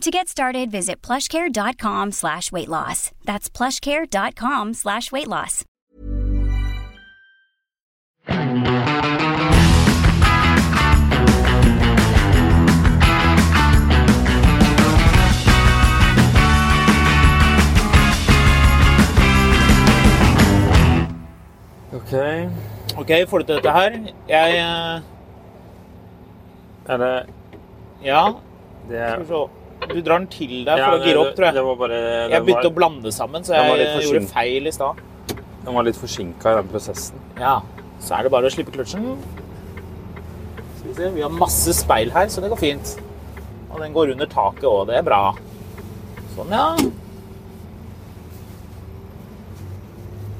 [0.00, 3.12] To get started, visit plushcare.com slash weight loss.
[3.24, 5.64] That's plushcare.com slash weight loss.
[21.92, 22.12] Ok.
[22.98, 23.90] Ok, får du til dette her?
[24.28, 25.02] Jeg eh,
[26.92, 27.26] Er det
[28.04, 28.22] Ja,
[28.88, 29.61] Det skal er vi se.
[29.90, 31.64] Du drar den til deg Ja, for å gire opp, tror Det jeg.
[31.66, 35.00] var bare Jeg begynte begynte å blande sammen, så var jeg gjorde feil i stad.
[35.64, 37.18] den var litt forsinka i den prosessen.
[37.38, 37.60] Ja,
[38.00, 39.16] så er det bare å slippe kløtsjen.
[40.82, 42.96] Vi vi har masse speil her, så det går fint.
[43.72, 45.34] Og den går under taket òg, det er bra.
[46.34, 46.76] Sånn, ja.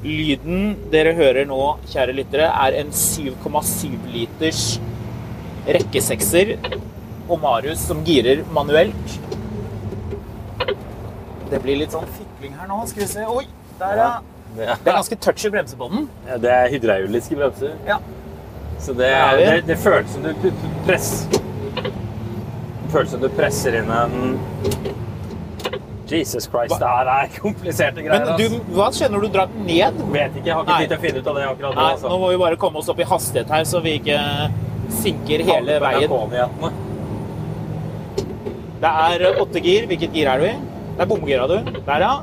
[0.03, 4.63] Lyden dere hører nå, kjære lyttere, er en 7,7 liters
[5.65, 6.57] rekkesekser
[7.29, 9.13] og Marius som girer manuelt.
[11.53, 13.23] Det blir litt sånn fikling her nå, skal vi se.
[13.29, 13.45] Oi,
[13.77, 14.11] der ja.
[14.57, 16.07] Det er ganske touchy bremse på den.
[16.27, 17.75] Ja, det er hydrauliske bremser.
[17.87, 17.99] Ja.
[18.81, 20.49] Så det, er det, det føles som du, du,
[20.87, 24.17] press, Det føles som du presser inn en
[26.09, 28.25] Jesus Christ, det her er kompliserte greier.
[28.27, 30.03] Men du, hva skjer når du drar den ned?
[30.13, 31.79] Vet ikke, jeg har ikke tid til å finne ut av det akkurat nå.
[31.79, 32.11] Nei, altså.
[32.11, 34.19] nå må vi bare komme oss opp i hastighet her, så vi ikke
[34.99, 36.11] sinker hele veien.
[38.83, 39.87] Det er åtte gir.
[39.89, 40.53] Hvilket gir er du i?
[40.93, 41.57] Det er bomgira du.
[41.87, 42.13] Der, ja.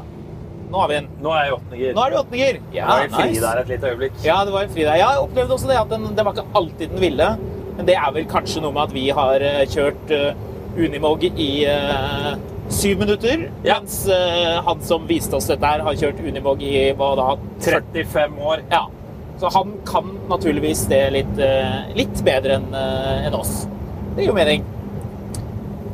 [0.70, 1.08] Nå er vi en.
[1.22, 1.94] Nå er jeg i åttende gir.
[1.96, 2.58] Nå er du i åttende gir.
[2.76, 3.40] Ja, Nå er jeg fri nice.
[3.42, 4.20] der et lite øyeblikk.
[4.22, 5.00] Ja, det var en fri der.
[5.00, 7.26] Jeg opplevde også det at den, det var ikke alltid den ville.
[7.80, 10.46] Men det er vel kanskje noe med at vi har eh, kjørt eh,
[10.80, 12.36] Unimog i uh,
[12.70, 13.48] syv minutter.
[13.66, 13.80] Ja.
[13.80, 17.28] Mens uh, han som viste oss dette her, har kjørt Unimog i hva da?
[17.66, 18.62] 35 år.
[18.70, 18.84] Ja.
[19.42, 21.38] Så han kan naturligvis det litt,
[21.96, 23.64] litt bedre enn enn oss.
[24.12, 24.66] Det gir jo mening.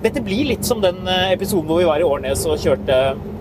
[0.05, 2.99] Dette blir litt som den eh, episoden hvor vi var i Årnes og kjørte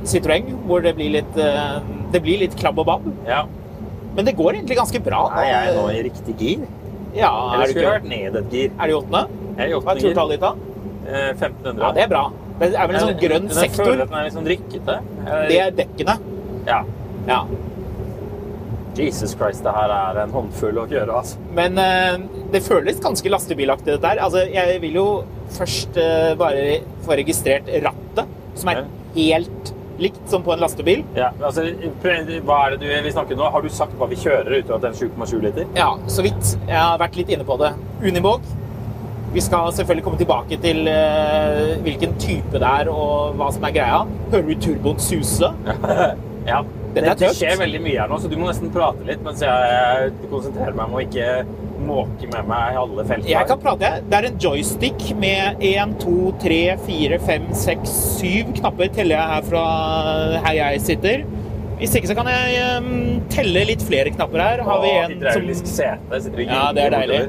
[0.07, 1.77] Citroën, hvor det blir litt, eh,
[2.13, 3.09] det blir litt klabb og babb.
[3.27, 3.43] Ja.
[4.15, 5.25] Men det går egentlig ganske bra.
[5.41, 6.63] Er jeg nå i riktig gir?
[7.15, 8.71] Ja, Eller er skulle vært ned et gir?
[8.79, 9.23] Er du i åttende?
[9.55, 10.53] Jeg er i Hva er turtallet ditt, da?
[11.05, 11.83] Eh, 1500.
[11.83, 12.23] Ja, det er bra.
[12.55, 13.85] Det er vel en sånn grønn Men Jeg sektor.
[13.85, 14.95] føler at den er litt sånn drikkete.
[15.51, 16.15] Det er dekkene.
[16.65, 16.79] Ja.
[17.27, 17.39] Ja.
[18.99, 21.39] Jesus Christ, det her er en håndfull å gjøre, altså.
[21.57, 22.17] Men eh,
[22.53, 24.21] det føles ganske lastebilaktig, dette her.
[24.25, 25.07] Altså, jeg vil jo
[25.55, 28.85] først eh, bare få registrert rattet, som er
[29.15, 31.03] helt likt som på en lastebil.
[31.15, 31.63] Ja, altså,
[32.03, 33.47] hva er det du vi snakker nå?
[33.53, 35.69] Har du sagt hva vi kjører utover at er 7,7 liter?
[35.77, 36.55] Ja, så vidt.
[36.67, 37.71] Jeg har vært litt inne på det.
[38.03, 38.43] Unibog
[39.35, 43.75] Vi skal selvfølgelig komme tilbake til eh, hvilken type det er og hva som er
[43.75, 44.03] greia.
[44.31, 45.51] Hører du turboen suse?
[46.45, 46.59] Ja.
[46.95, 47.21] Den Det, tøft.
[47.27, 50.75] det skjer veldig mye her nå, så du må nesten prate litt mens jeg konsentrerer
[50.77, 51.29] meg om å ikke
[51.85, 53.31] måke med meg alle feltene.
[53.33, 53.91] Jeg kan prate.
[54.09, 59.33] Det er en joystick med 1, 2, 3, 4, 5, 6, 7 knapper teller jeg
[59.33, 59.65] her fra
[60.45, 61.25] her jeg sitter.
[61.75, 62.91] Hvis ikke så kan jeg um,
[63.33, 64.63] telle litt flere knapper her.
[64.63, 66.21] Har vi en hydraulisk som sete.
[66.23, 67.23] Sitter Ja, det er deilig.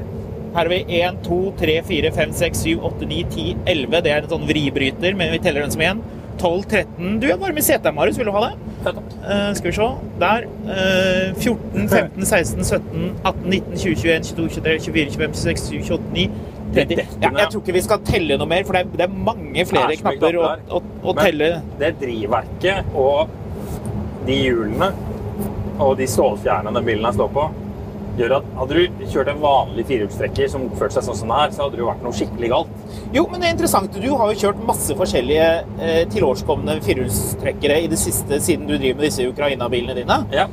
[0.55, 3.99] Her har vi 1, 2, 3, 4, 5, 6, 7, 8, 9, 10, 11.
[4.05, 5.99] Det er en sånn vribryter, men vi teller den som én.
[6.37, 8.17] 12, 13 Du er varm i setet, Marius.
[8.17, 8.76] Vil du ha det?
[8.87, 9.87] Eh, skal vi se.
[10.19, 10.45] Der.
[10.67, 15.83] Uh, 14, 15, 16, 17, 18, 19, 20, 21, 22, 23, 24, 25, 26, 27,
[15.83, 16.31] 28, 29,
[16.73, 19.19] 30 ja, Jeg tror ikke vi skal telle noe mer, for det er, det er
[19.29, 21.51] mange flere er knapper å, å, å telle.
[21.79, 23.31] Det drivverket og
[24.27, 24.91] de hjulene
[25.79, 27.45] og de stålfjernene den bilen står på,
[28.17, 31.65] gjør at hadde du kjørt en vanlig firehjulstrekker som oppførte seg sånn som her, så
[31.65, 32.85] hadde det jo vært noe skikkelig galt.
[33.15, 33.97] Jo, men det er interessant.
[33.97, 39.01] Du har jo kjørt masse forskjellige eh, tilårskomne firehjulstrekkere i det siste siden du driver
[39.01, 40.21] med disse Ukraina-bilene dine.
[40.35, 40.47] Ja.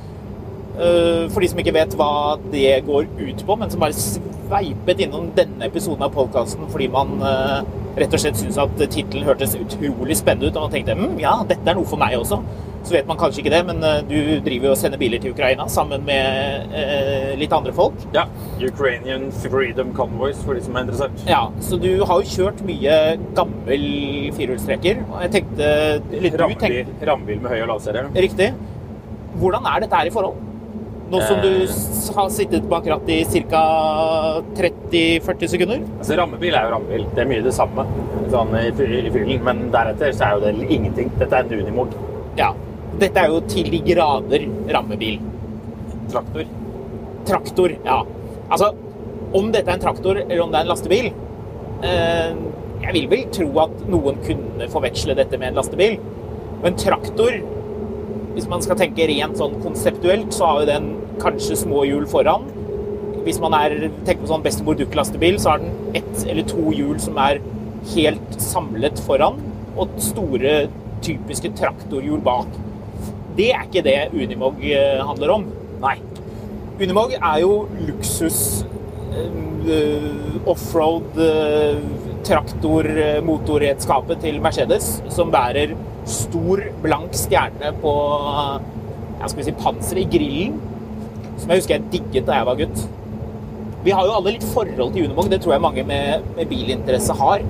[0.74, 5.04] Uh, for de som ikke vet hva det går ut på, men som bare sveipet
[5.04, 7.60] innom denne episoden av podkasten fordi man uh,
[7.94, 11.36] rett og slett syntes at tittelen hørtes utrolig spennende ut, og man tenkte mm, ja,
[11.46, 12.40] dette er noe for meg også.
[12.84, 15.32] Så vet man kanskje ikke det, men eh, du driver jo og sender biler til
[15.32, 17.96] Ukraina sammen med eh, litt andre folk.
[18.16, 18.26] Ja.
[18.60, 21.24] Ukrainian Freedom Convoys, for de som er interessert.
[21.28, 22.98] Ja, Så du har jo kjørt mye
[23.36, 23.86] gammel
[24.36, 25.04] firehjulstrekker.
[25.08, 25.70] Og jeg tenkte
[26.12, 28.08] eller du tenkte, rambil med høy og lavserie.
[28.26, 28.50] Riktig.
[29.40, 30.42] Hvordan er dette her i forhold?
[31.12, 31.50] Nå som du
[32.16, 33.62] har sittet bak rattet i ca.
[34.56, 35.82] 30-40 sekunder?
[35.98, 37.04] Altså, rammebil er jo rammebil.
[37.14, 37.84] Det er mye det samme
[38.32, 38.70] sånn, i,
[39.04, 41.12] i men deretter så er jo det ingenting.
[41.20, 41.92] Dette er en Unimog.
[42.40, 42.52] Ja.
[43.00, 44.44] Dette er jo til de grader
[44.74, 45.18] rammebil.
[46.12, 46.50] Traktor.
[47.26, 48.00] Traktor, ja.
[48.52, 48.70] Altså,
[49.34, 51.06] om dette er en traktor eller om det er en lastebil
[51.82, 52.34] eh,
[52.84, 55.96] Jeg vil vel tro at noen kunne forveksle dette med en lastebil.
[56.62, 57.40] Men traktor,
[58.36, 60.86] hvis man skal tenke rent sånn konseptuelt, så har jo den
[61.22, 62.46] kanskje små hjul foran.
[63.24, 63.74] Hvis man er,
[64.04, 67.40] tenker på sånn bestemor dukke-lastebil, så har den ett eller to hjul som er
[67.94, 69.40] helt samlet foran,
[69.80, 70.66] og store,
[71.04, 72.48] typiske traktorhjul bak.
[73.34, 75.46] Det er ikke det Unimog eh, handler om.
[75.82, 75.96] Nei.
[76.78, 78.38] Unimog er jo luksus
[79.14, 81.80] eh, offroad eh,
[82.24, 85.74] traktormotorredskapet til Mercedes, som bærer
[86.08, 87.92] stor, blank stjerne på
[89.20, 90.60] ja, skal vi si, panseret i grillen,
[91.40, 92.86] som jeg husker jeg digget da jeg var gutt.
[93.84, 97.12] Vi har jo alle litt forhold til Unimog, det tror jeg mange med, med bilinteresse
[97.18, 97.44] har.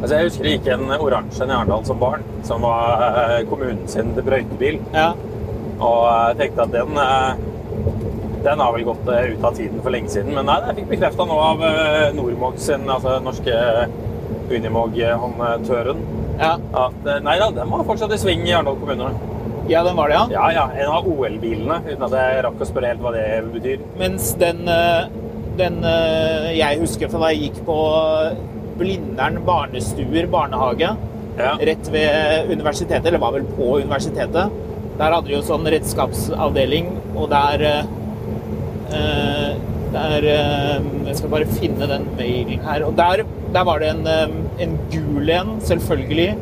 [0.00, 3.40] Altså, jeg husker det gikk en oransje en i Arendal som barn, som var eh,
[3.50, 4.78] kommunen sin brøytebil.
[4.96, 5.10] Ja.
[5.80, 7.32] Og jeg tenkte at den, eh,
[8.46, 10.32] den har vel gått eh, ut av tiden for lenge siden.
[10.36, 11.64] Men nei, jeg fikk bekrefta nå av
[12.16, 13.58] Nordmog sin, altså norske
[14.50, 16.00] Unimog-håndtøren,
[16.40, 16.54] Ja.
[16.72, 19.10] at eh, nei da, den var fortsatt i sving i Arendal kommune.
[19.68, 20.26] ja, den var det, ja.
[20.32, 23.84] Ja ja, en av OL-bilene, uten at jeg rakk å spørre helt hva det betyr.
[24.00, 25.04] Mens den, eh,
[25.60, 27.76] den eh, jeg husker fra da jeg gikk på
[28.80, 30.96] Blindern barnestuer barnehage,
[31.38, 31.54] Ja.
[31.56, 34.50] rett ved universitetet, eller var vel på universitetet.
[34.98, 37.84] Der hadde de jo sånn redskapsavdeling, og der eh,
[38.92, 39.54] eh,
[39.92, 42.84] Der eh, Jeg skal bare finne den mailen her.
[42.86, 43.24] Og der,
[43.54, 46.34] der var det en, eh, en gul en, selvfølgelig,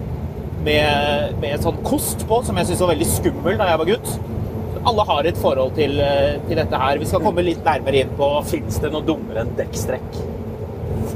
[0.66, 4.10] med, med sånn kost på, som jeg syntes var veldig skummel da jeg var gutt.
[4.88, 5.94] Alle har et forhold til,
[6.48, 6.98] til dette her.
[7.00, 10.18] Vi skal komme litt nærmere inn på Fins det noe dummere enn dekkstrekk?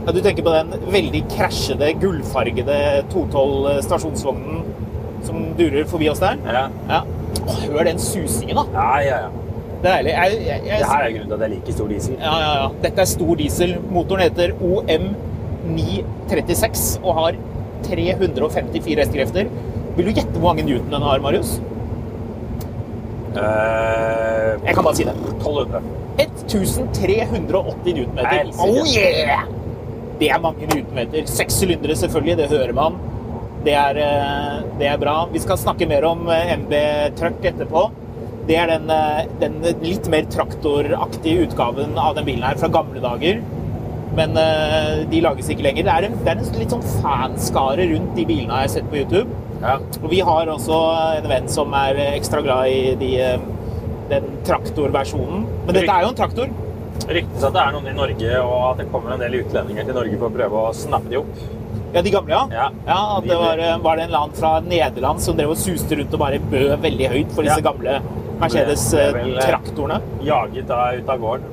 [0.07, 2.77] Ja, Du tenker på den veldig krasjede, gullfargede
[3.13, 4.57] 212 stasjonsvognen
[5.27, 6.37] som durer forbi oss der?
[6.47, 6.65] Ja.
[6.89, 7.01] Ja.
[7.47, 8.65] Åh, hør den susingen, da.
[8.75, 9.31] Ja, ja, ja.
[9.83, 10.13] Det er deilig.
[10.15, 12.15] Jeg, jeg, jeg, Det her er grunnen til at jeg liker stor diesel.
[12.21, 12.69] ja, ja, ja.
[12.85, 13.71] Dette er stor diesel.
[13.91, 17.33] Motoren heter OM936 og har
[17.89, 19.45] 354 hestekrefter.
[19.97, 21.51] Vil du gjette hvor mange newton den har, Marius?
[23.33, 25.15] Uh, Jeg kan bare si det.
[25.41, 25.81] 1200.
[26.21, 28.53] 1380 newtonmeter.
[28.61, 29.41] Oh yeah!
[30.23, 31.27] Det er mange newtonmeter.
[31.27, 32.37] Seks sylindere, selvfølgelig.
[32.39, 32.99] Det hører man.
[33.67, 35.27] Det er, eh, det er bra.
[35.33, 36.75] Vi skal snakke mer om eh, MB
[37.19, 37.89] Truck etterpå.
[38.47, 43.03] Det er den, eh, den litt mer traktoraktige utgaven av den bilen her fra gamle
[43.03, 43.43] dager.
[44.15, 44.35] Men
[45.09, 45.87] de lages ikke lenger.
[45.87, 48.91] Det er en, det er en litt sånn fanskare rundt de bilene jeg har sett
[48.93, 49.39] på YouTube.
[49.63, 49.79] Ja.
[50.03, 50.81] Og vi har også
[51.17, 53.13] en venn som er ekstra glad i de,
[54.13, 55.49] den traktorversjonen.
[55.65, 56.53] Men dette er jo en traktor.
[57.09, 59.95] Ryktes at det er noen i Norge, og at det kommer en del utlendinger til
[59.95, 61.43] Norge for å prøve å snappe de opp.
[61.93, 62.69] Ja, de gamle, ja.
[62.87, 62.99] Ja.
[63.19, 66.15] at det var, eh, var det en annen fra Nederland som drev og suste rundt
[66.15, 67.71] og bare bød veldig høyt for disse Ja.
[67.71, 68.01] gamle
[68.41, 70.01] Mercedes Det er vel, eh, traktorene.
[70.25, 71.45] Jaget da ut av gården.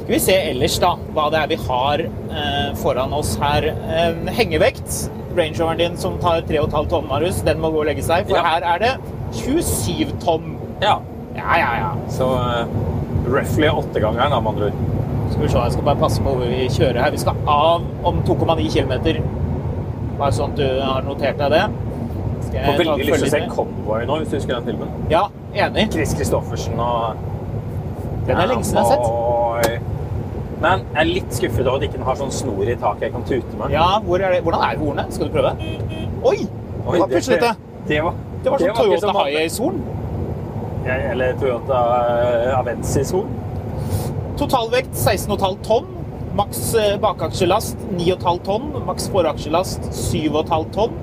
[0.00, 3.64] Skal vi se ellers, da, hva det er vi har eh, foran oss her.
[3.64, 5.10] Eh, hengevekt.
[5.36, 8.26] Range Roveren din som tar 3,5 tonn, Marius, den må gå og legge seg.
[8.28, 8.42] For Ja.
[8.42, 8.96] her er det
[9.32, 10.56] 27 tonn.
[10.80, 11.00] Ja.
[11.36, 11.90] Ja, ja, ja.
[12.08, 12.30] Så
[13.26, 14.72] roughly åttegangeren, da, med andre ord.
[15.30, 17.10] Skal vi se, jeg skal bare passe på hvor vi kjører her.
[17.14, 18.94] Vi skal av om 2,9 km.
[20.16, 21.64] Bare sånn at du har notert deg det.
[22.46, 23.40] Skal jeg Får veldig lyst til å se?
[23.52, 24.94] Convoy nå, hvis du husker den filmen.
[25.12, 25.88] Ja, enig.
[25.92, 27.24] Chris Christoffersen og
[28.26, 29.92] Den er lenge siden jeg har sett.
[30.56, 33.12] Men jeg er litt skuffet over at ikke den har sånn snor i taket jeg
[33.12, 33.74] kan tute med.
[33.76, 34.40] Ja, hvor er det?
[34.46, 35.12] Hvordan er hornet?
[35.14, 35.52] Skal du prøve?
[36.30, 36.38] Oi!
[36.46, 37.52] Det var plutselig det.
[37.90, 39.12] Det var, Det var sånn Toyota
[39.52, 39.82] som
[40.86, 43.26] Ja, Eller Toyota uh, Avensis-horn.
[44.38, 45.92] Totalvekt 16,5 tonn.
[46.36, 48.66] Maks eh, bakaksjelast 9,5 tonn.
[48.86, 50.98] Maks foraksjelast 7,5 tonn.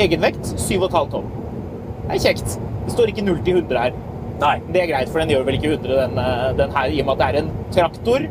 [0.00, 1.28] Egenvekt 7,5 tonn.
[2.06, 2.56] Det er kjekt.
[2.86, 3.98] Det står ikke 0 til 100 her.
[4.40, 4.54] Nei.
[4.72, 7.10] Det er greit, for den gjør vel ikke 100, den, eh, den her, i og
[7.10, 8.24] med at det er en traktor.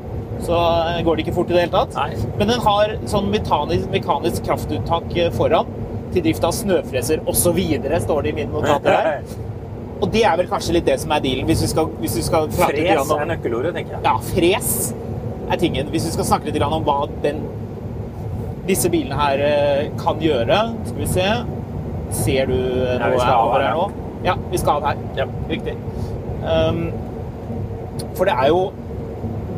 [0.47, 1.99] Så eh, går det ikke fort i det hele tatt.
[1.99, 2.31] Nei.
[2.39, 5.69] Men den har sånn mekanisk, mekanisk kraftuttak eh, foran
[6.09, 7.61] til drift av snøfreser osv.,
[8.01, 9.21] står det i mine notater her.
[9.99, 12.25] Og det er vel kanskje litt det som er dealen, hvis vi skal, hvis vi
[12.25, 14.03] skal prate litt Fres grann om er nøkkelordet, tenker jeg.
[14.05, 14.69] Ja, fres
[15.49, 15.89] er tingen.
[15.93, 17.41] Hvis vi skal snakke litt om hva den,
[18.69, 21.25] disse bilene her eh, kan gjøre Skal vi se
[22.13, 24.05] Ser du noe skal av over her, her nå?
[24.25, 25.01] Ja, vi skal av her.
[25.19, 25.25] Ja.
[25.49, 25.75] Riktig.
[26.41, 26.79] Um,
[28.17, 28.63] for det er jo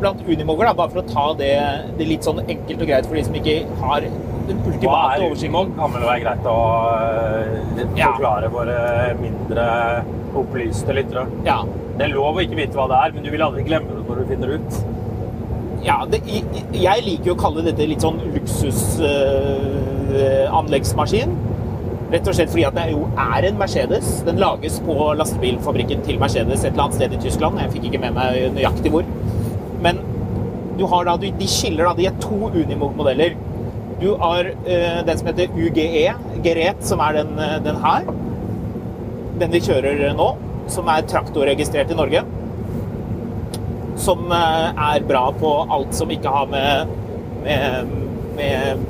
[0.02, 1.54] blant unimoger, da, bare for å ta det,
[1.98, 4.06] det litt sånn enkelt og greit for de som ikke har
[4.48, 5.66] den ultimate er oversikten.
[5.78, 6.50] Kan vel være greit å
[7.92, 8.52] forklare Ja.
[8.56, 8.76] våre
[9.20, 9.64] mindre
[10.38, 11.24] opplyste lyttere.
[11.46, 11.58] Ja.
[11.98, 14.02] Det er lov å ikke vite hva det er, men du vil aldri glemme det
[14.08, 14.70] når du finner ut.
[15.82, 21.30] Ja, det, jeg, liker jo å kalle dette litt sånn luksusanleggsmaskin.
[22.12, 24.06] Rett og slett fordi at det jo er en Mercedes.
[24.26, 27.54] Den lages på lastebilfabrikken til Mercedes et eller annet sted i Tyskland.
[27.64, 29.04] Jeg fikk ikke med meg nøyaktig hvor.
[29.82, 29.94] Men
[30.78, 33.30] du har da, de skiller da, de er to Unimog-modeller.
[34.02, 38.08] Du har eh, den som heter UGE, Geret, som er den, eh, den her.
[39.38, 40.32] Den vi kjører nå,
[40.70, 42.24] som er traktorregistrert i Norge
[44.02, 46.92] som eh, er bra på alt som ikke har med,
[47.44, 47.92] med,
[48.38, 48.84] med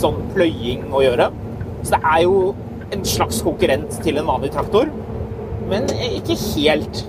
[0.00, 1.30] sånn pløying å gjøre.
[1.82, 2.36] Så det er jo
[2.92, 4.90] en slags konkurrent til en vanlig traktor,
[5.70, 7.04] men ikke helt.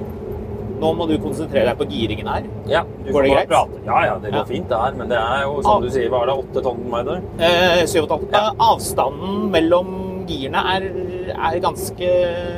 [0.84, 2.48] Nå må du konsentrere deg på giringen her.
[2.68, 3.50] Ja, du Går det greit?
[3.54, 3.82] Prate.
[3.88, 4.48] Ja, ja, det går Ja.
[4.50, 5.62] fint det her, men det er jo Ah.
[5.64, 7.18] som du sier, hva er det, åtte tonn med det?
[7.40, 8.34] Eh, 7,5.
[8.34, 10.84] Eh, Avstanden mellom girene er,
[11.32, 12.10] er ganske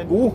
[0.10, 0.32] god.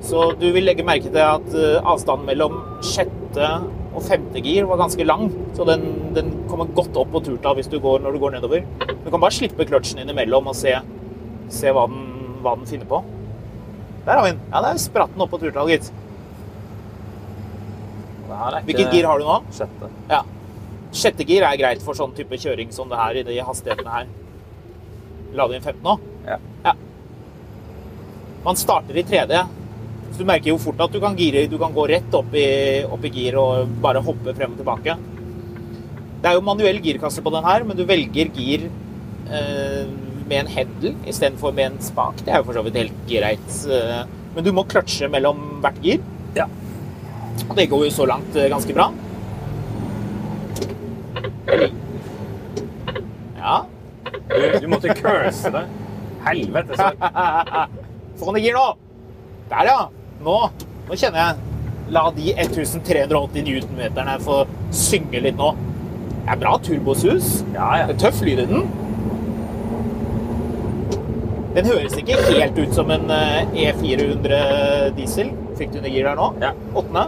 [0.00, 3.48] Så du vil legge merke til at eh, avstanden mellom sjette
[3.94, 5.28] og femte gir var ganske lang.
[5.56, 8.62] Så den, den kommer godt opp på turtall hvis du går, når du går nedover.
[9.04, 10.76] Du kan bare slippe kløtsjen innimellom og se,
[11.50, 13.02] se hva, den, hva den finner på.
[14.06, 14.40] Der har vi den.
[14.52, 15.90] Ja, der spratt den opp på turtallet, gitt.
[18.28, 19.38] Ikke Hvilket gir har du nå?
[19.56, 19.90] Sjette.
[20.10, 20.22] Ja.
[20.92, 24.06] Sjette gir er greit for sånn type kjøring som det her i de hastighetene her.
[25.36, 25.98] La du inn 15 nå?
[26.28, 26.74] Ja.
[28.44, 29.42] Man starter i tredje.
[30.12, 32.46] Så du merker jo fort at du kan gire, du kan gå rett opp i,
[32.88, 34.94] opp i gir og bare hoppe frem og tilbake.
[36.22, 38.64] Det er jo manuell girkasse på den her, men du velger gir
[39.28, 39.84] eh,
[40.28, 42.22] med en hendel istedenfor med en spak.
[42.24, 43.52] Det er jo for så vidt helt greit.
[43.68, 44.00] eh,
[44.34, 46.00] Men du må kløtsje mellom hvert gir.
[46.36, 46.48] Ja.
[47.46, 48.88] Og det går jo så langt eh, ganske bra.
[53.38, 53.64] Ja.
[54.28, 55.64] Du, du måtte curse det.
[56.26, 56.90] Helvete, så
[58.18, 58.66] Få ned gir nå!
[59.48, 59.78] Der, ja.
[60.24, 60.36] Nå,
[60.88, 61.44] nå kjenner jeg.
[61.94, 64.42] La de 1380 newtonmeterne få
[64.74, 65.54] synge litt nå.
[66.18, 67.38] Det er bra turbosus.
[67.54, 67.86] Ja, Det ja.
[67.94, 68.66] er tøff lyd i den.
[71.56, 74.42] Den høres ikke helt ut som en eh, E400
[74.98, 75.32] diesel.
[75.58, 76.28] Fikk du ned gir der nå?
[76.42, 76.52] Ja.
[76.76, 77.06] Åttende?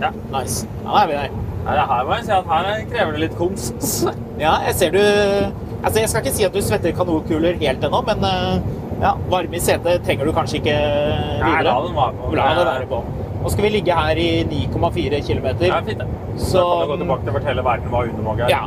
[0.00, 0.12] Ja.
[0.32, 0.66] Nice.
[0.84, 1.36] Ja, da er vi der.
[1.66, 3.86] Nei, her må jeg si at her krever det litt kunst.
[4.36, 8.00] Ja, jeg ser du Altså, jeg skal ikke si at du svetter kanonkuler helt ennå,
[8.04, 8.66] men eh,
[9.00, 11.44] ja, varme i setet trenger du kanskje ikke videre.
[11.44, 12.32] Nei, la den være på.
[12.36, 13.00] La det være på.
[13.44, 15.46] Nå skal vi ligge her i 9,4 km.
[15.68, 16.08] Ja, fint det.
[16.42, 18.50] Så da kan du gå tilbake til å fortelle verden hva Unimog er.
[18.50, 18.64] Ja.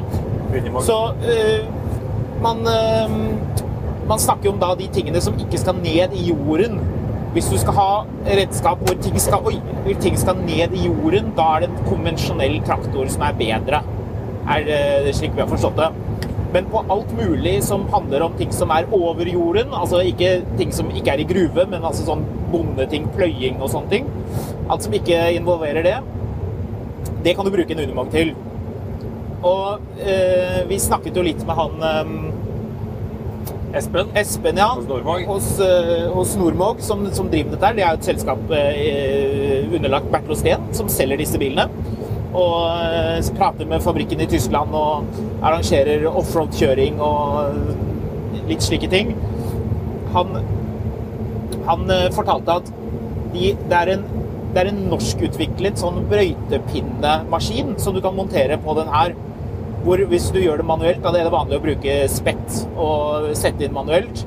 [0.53, 0.85] Unimog.
[0.85, 1.65] Så uh,
[2.45, 6.79] man, uh, man snakker om da de tingene som ikke skal ned i jorden.
[7.33, 7.89] Hvis du skal ha
[8.25, 11.83] redskap hvor ting skal, oi, hvor ting skal ned i jorden, da er det en
[11.85, 13.83] konvensjonell traktor som er bedre.
[14.49, 15.91] Er det slik vi har forstått det.
[16.53, 20.73] Men på alt mulig som handler om ting som er over jorden, altså ikke ting
[20.73, 24.09] som ikke er i gruve, men altså sånn bondeting, pløying og sånne ting.
[24.65, 25.99] Alt som ikke involverer det,
[27.21, 28.33] det kan du bruke en Unimog til.
[29.45, 32.15] Og eh, vi snakket jo litt med han eh,
[33.73, 34.65] Espen Espen, ja.
[34.75, 35.25] hos Nordmog.
[35.27, 37.77] Hos, uh, hos Nordmog, som, som driver dette her.
[37.77, 41.67] Det er jo et selskap uh, underlagt Bertil Steen, som selger disse bilene.
[42.29, 45.05] Og uh, prater med fabrikken i Tyskland og
[45.45, 49.13] arrangerer offroad-kjøring og litt slike ting.
[50.15, 50.39] Han,
[51.69, 52.71] han fortalte at
[53.35, 54.05] de, det er en,
[54.55, 59.13] det er en norskutviklet sånn brøytepinnemaskin som du kan montere på den her.
[59.83, 63.63] Hvor hvis du gjør det manuelt, da er det vanlig å bruke spett og sette
[63.65, 64.25] inn manuelt.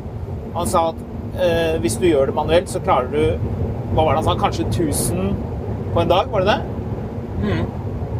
[0.56, 1.02] Han sa at
[1.40, 3.52] eh, hvis du gjør det manuelt, så klarer du
[3.92, 5.35] hva var det han sa, kanskje 1000
[5.92, 6.61] på en dag, var det det?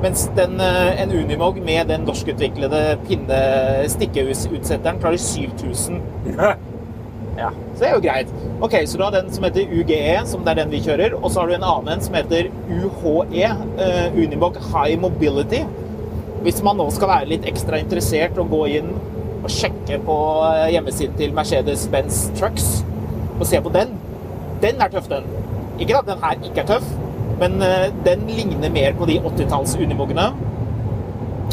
[0.03, 3.41] Mens den, eh, en Unimog med den norskutviklede pinne
[3.89, 6.01] stikkeutsetteren klarer 7000.
[7.39, 7.51] Ja.
[7.75, 8.33] Så det er jo greit.
[8.61, 11.15] Ok, Så du har den som heter UGE, som det er den vi kjører.
[11.23, 13.47] Og så har du en annen en som heter UHE,
[13.79, 15.62] uh, Unimog High Mobility.
[16.43, 18.89] Hvis man nå skal være litt ekstra interessert og gå inn
[19.43, 20.17] og sjekke på
[20.49, 22.69] eh, hjemmesiden til Mercedes-Benz Trucks
[23.39, 23.95] og se på den,
[24.63, 25.27] den er tøff, den.
[25.83, 26.89] Ikke at den her ikke er tøff,
[27.41, 30.29] men eh, den ligner mer på de 80-talls Unimogene.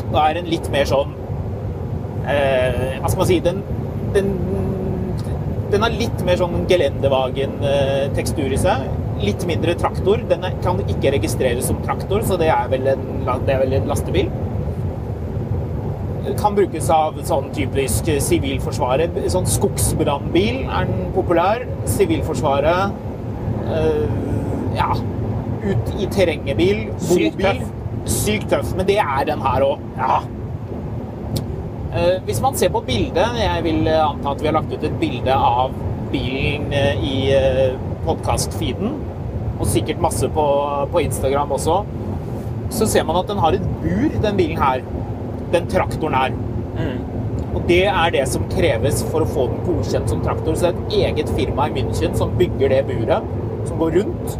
[0.09, 1.11] Da er den litt mer sånn
[2.25, 3.59] eh, Hva skal man si Den,
[4.15, 4.31] den,
[5.69, 8.89] den har litt mer sånn gelendevagen-tekstur i seg.
[9.21, 10.21] Litt mindre traktor.
[10.29, 13.09] Den kan ikke registreres som traktor, så det er vel en,
[13.45, 14.31] det er vel en lastebil.
[16.37, 19.15] Kan brukes av sånn typisk Sivilforsvaret.
[19.31, 21.65] Sånn skogsbrannbil er den populær.
[21.89, 22.91] Sivilforsvaret.
[23.69, 24.07] eh,
[24.77, 24.93] ja.
[25.63, 26.85] Ut i terrengebil.
[27.03, 27.63] Sykt tøff.
[28.05, 28.75] Sykt tøff.
[28.77, 29.79] Men det er den her òg.
[29.97, 30.21] Ja.
[31.93, 34.99] Eh, Hvis man ser på bildet Jeg vil anta at vi har lagt ut et
[35.01, 35.71] bilde av
[36.11, 37.15] bilen eh, i
[38.05, 38.93] podkast-feeden.
[39.59, 40.45] Og sikkert masse på,
[40.91, 41.81] på Instagram også.
[42.71, 44.81] Så ser man at den har et bur, den bilen her.
[45.53, 46.35] Den traktoren her.
[47.49, 50.53] Og det er det som kreves for å få den godkjent som traktor.
[50.55, 53.25] Så det er et eget firma i München som bygger det buret,
[53.65, 54.37] som går rundt.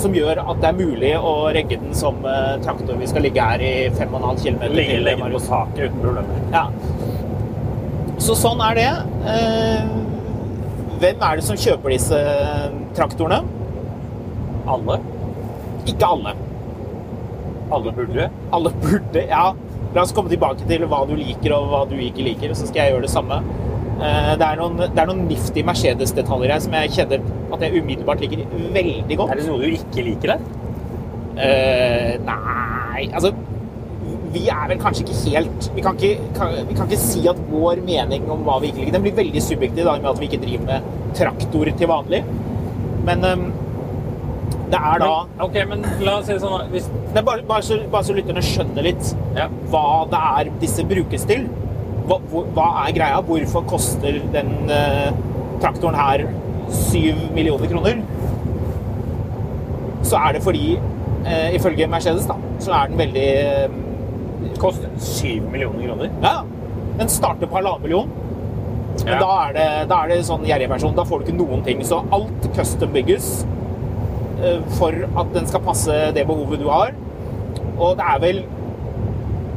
[0.00, 2.98] Som gjør at det er mulig å regge den som eh, traktor.
[2.98, 4.60] Vi skal ligge her i 5,5 km.
[4.74, 6.42] Legge, legge den på taket uten problemer.
[6.54, 6.66] Ja.
[8.20, 8.90] Så sånn er det.
[9.30, 9.96] Eh,
[11.00, 12.18] Hvem er det som kjøper disse
[12.98, 13.38] traktorene?
[14.68, 14.98] Alle?
[15.88, 16.34] Ikke alle.
[17.72, 18.26] Alle burde.
[18.52, 19.46] Alle burde Ja,
[19.94, 22.84] la oss komme tilbake til hva du liker og hva du ikke liker, så skal
[22.84, 23.40] jeg gjøre det samme.
[24.00, 27.82] Eh, Det er noen, det er noen nifty Mercedes-detaljer her som jeg kjenner at jeg
[27.82, 28.44] umiddelbart liker
[28.74, 29.34] veldig godt.
[29.34, 30.48] Er det noe du ikke liker der?
[31.40, 33.30] Uh, nei Altså,
[34.34, 37.38] vi er vel kanskje ikke helt Vi kan ikke, kan, vi kan ikke si at
[37.48, 40.28] vår mening om hva vi ikke liker Den blir veldig subjektiv da, med at vi
[40.28, 42.20] ikke driver med traktor til vanlig.
[43.06, 43.46] Men ehm,
[44.70, 46.68] det er da Men, ok, men la oss si det sånn.
[46.72, 49.48] Hvis, det er bare, bare, så, bare så lytterne skjønner litt ja.
[49.72, 51.48] hva det er disse brukes til.
[52.10, 52.20] Hva,
[52.54, 53.18] hva er greia?
[53.26, 55.10] Hvorfor koster den eh,
[55.62, 56.24] traktoren her
[56.70, 58.00] syv millioner kroner?
[60.06, 60.78] Så er det fordi,
[61.26, 63.78] eh, ifølge Mercedes, da, så er den veldig eh,
[64.60, 66.10] Koster 7 millioner kroner.
[66.22, 66.40] Ja,
[66.98, 68.10] den starter på halvannen million.
[69.04, 69.18] Men Ja.
[69.20, 70.94] da, er det, da er det sånn gjerrigversjon.
[70.96, 71.80] Da får du ikke noen ting.
[71.84, 73.46] Så alt custom bygges
[74.78, 76.94] for at den skal passe det behovet du har.
[77.80, 78.42] Og det er vel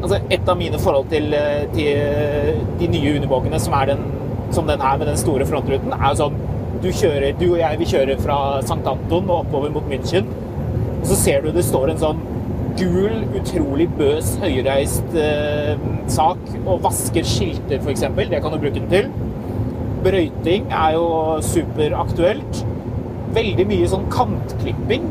[0.04, 4.04] altså Et av mine forhold til, eh, til de nye Unibogene, som er den,
[4.52, 6.36] som den her med den store frontruten, er sånn
[6.84, 8.82] du, kjører, du og jeg vi kjører fra St.
[8.84, 10.28] Anton og oppover mot München.
[11.00, 12.20] Og så ser du det står en sånn
[12.76, 15.78] gul, utrolig bøs, høyreist eh,
[16.12, 18.04] sak og vasker skilter, f.eks.
[18.04, 19.10] Det kan du bruke den til.
[20.04, 21.08] Brøyting er jo
[21.48, 22.66] superaktuelt.
[23.34, 25.06] Veldig mye sånn kantklipping.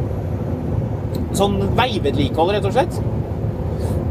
[1.37, 2.99] Sånn veivedlikehold, rett og slett.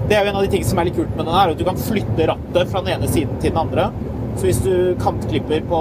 [0.10, 1.60] Det er jo en av de tingene som er litt kult med den her, at
[1.60, 3.92] du kan flytte rattet fra den ene siden til den andre.
[4.36, 5.80] Så hvis du kantklipper på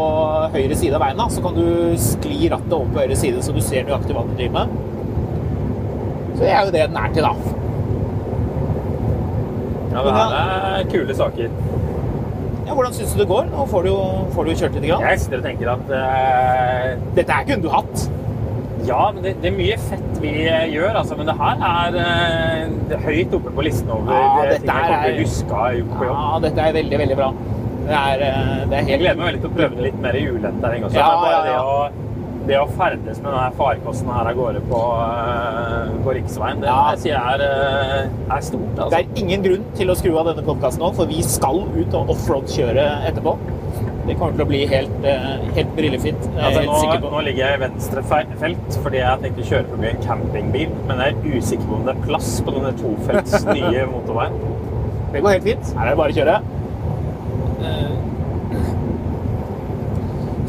[0.55, 3.55] høyre side av veien, da, så kan du skli rattet over på høyre side, så
[3.57, 4.79] du ser nøyaktig hva du driver med.
[6.37, 7.35] Så det er jo det den er til, da.
[9.91, 11.51] Ja, det her er kule saker.
[12.69, 13.49] Ja, hvordan syns du det går?
[13.51, 14.87] Nå får du jo får du kjørt litt.
[14.87, 15.03] grann.
[15.09, 18.05] Jeg sitter og tenker at uh, Dette her kunne du hatt.
[18.87, 21.17] Ja, men det, det er mye fett vi eh, gjør, altså.
[21.19, 24.85] Men det her er, eh, det høyt oppe på listen over Ja, det, ting jeg
[24.89, 25.63] kommer til å huske
[26.01, 26.21] på jobb.
[26.21, 27.31] Ja, dette er veldig, veldig bra.
[27.91, 30.17] Det er, eh, det er Jeg gleder meg veldig til å prøve det litt mer
[30.21, 30.97] i også.
[30.97, 31.51] Ja, bare ja, ja.
[31.51, 36.61] Det, å, det å ferdes med denne farkosten her av gårde på, eh, på riksveien,
[36.65, 36.95] det Ja.
[36.97, 38.69] sier jeg er, eh, er stort.
[38.77, 38.99] Det Altså.
[39.01, 42.09] er ingen grunn til å skru av denne podkasten nå, for vi skal ut og
[42.17, 43.37] offroad-kjøre etterpå.
[44.11, 46.25] Det kommer til å bli helt, eh, helt brillefint.
[46.35, 47.11] Altså, jeg nå, på.
[47.13, 51.03] nå ligger jeg i venstre felt fordi jeg tenkte å kjøre forbi en campingbil, men
[51.05, 54.35] jeg er usikker på om det er plass på denne tofelts nye motorveien.
[55.13, 55.71] Det går helt fint.
[55.79, 56.35] Her er det bare å kjøre.
[57.69, 57.93] Eh,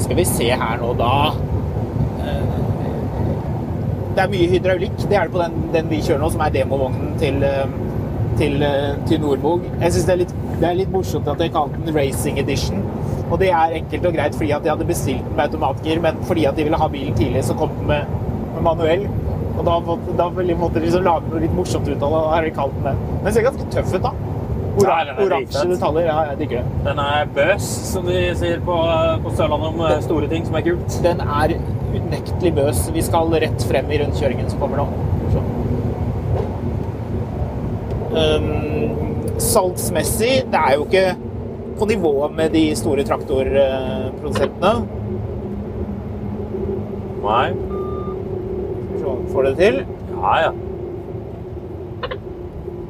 [0.02, 1.12] Skal vi se her nå, da.
[2.26, 2.58] Eh,
[4.15, 4.97] Det er mye hydraulikk.
[5.06, 7.38] Det er det på den, den vi kjører nå, som er demovognen til,
[8.41, 8.58] til,
[9.08, 9.69] til Nordvog.
[9.86, 12.82] Jeg syns det, det er litt morsomt at de kalte den Racing Edition.
[13.32, 16.17] Og det er enkelt og greit fordi at de hadde bestilt den med automatgir, men
[16.28, 18.17] fordi at de ville ha bilen tidlig, så kom den med,
[18.56, 19.06] med manuell.
[19.58, 22.28] Og da, måtte- da måtte de liksom lage noe litt morsomt ut av det, og
[22.28, 22.94] da har de kalt den det.
[23.15, 24.13] Men den ser ganske tøff ut, da.
[24.82, 26.06] Ora Oransje detaljer.
[26.08, 26.84] Ja, jeg digger det.
[26.86, 28.76] Den er bøs, som de sier på,
[29.26, 31.00] på Sørlandet om den, store ting som er kult.
[31.04, 31.56] Den er
[31.91, 32.86] unektelig bøs.
[32.96, 34.88] Vi skal rett frem i rundkjøringen som kommer nå.
[35.36, 35.44] Så.
[38.12, 41.06] Um, salgsmessig, det er jo ikke
[41.82, 44.74] på nivå med de store traktorprodusentene.
[47.24, 47.48] Nei.
[47.56, 49.80] Skal vi se om vi Får det til?
[50.12, 50.52] Ja, ja.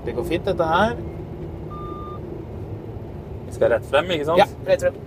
[0.05, 0.99] Det går fint, dette her.
[3.45, 4.43] Vi skal rett frem, ikke sant?
[4.43, 4.99] Ja, rett frem.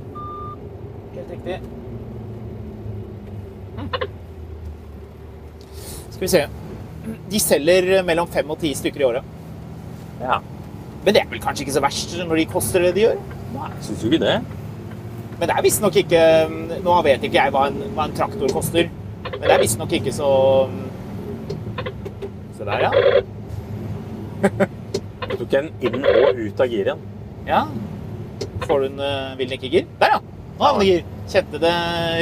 [1.19, 1.61] Helt riktig.
[6.09, 6.45] Skal vi se.
[7.37, 9.33] De selger mellom fem og ti stykker i året.
[10.25, 10.41] Ja.
[11.05, 13.25] Men det er vel kanskje ikke så verst når de koster det de gjør?
[13.55, 14.37] Nei, syns du ikke det?
[15.39, 16.21] Men det er visstnok ikke
[16.85, 18.91] Nå vet ikke jeg hva en, hva en traktor koster,
[19.25, 20.31] men det er visstnok ikke så
[22.55, 22.91] Se der, ja.
[25.25, 27.05] Jeg tok en inn og ut av giret.
[27.49, 27.65] Ja.
[28.69, 29.87] Får du en uh, vil den ikke gir?
[29.99, 30.21] Der, ja!
[30.55, 31.01] Nå havner gir.
[31.33, 31.73] Kjente det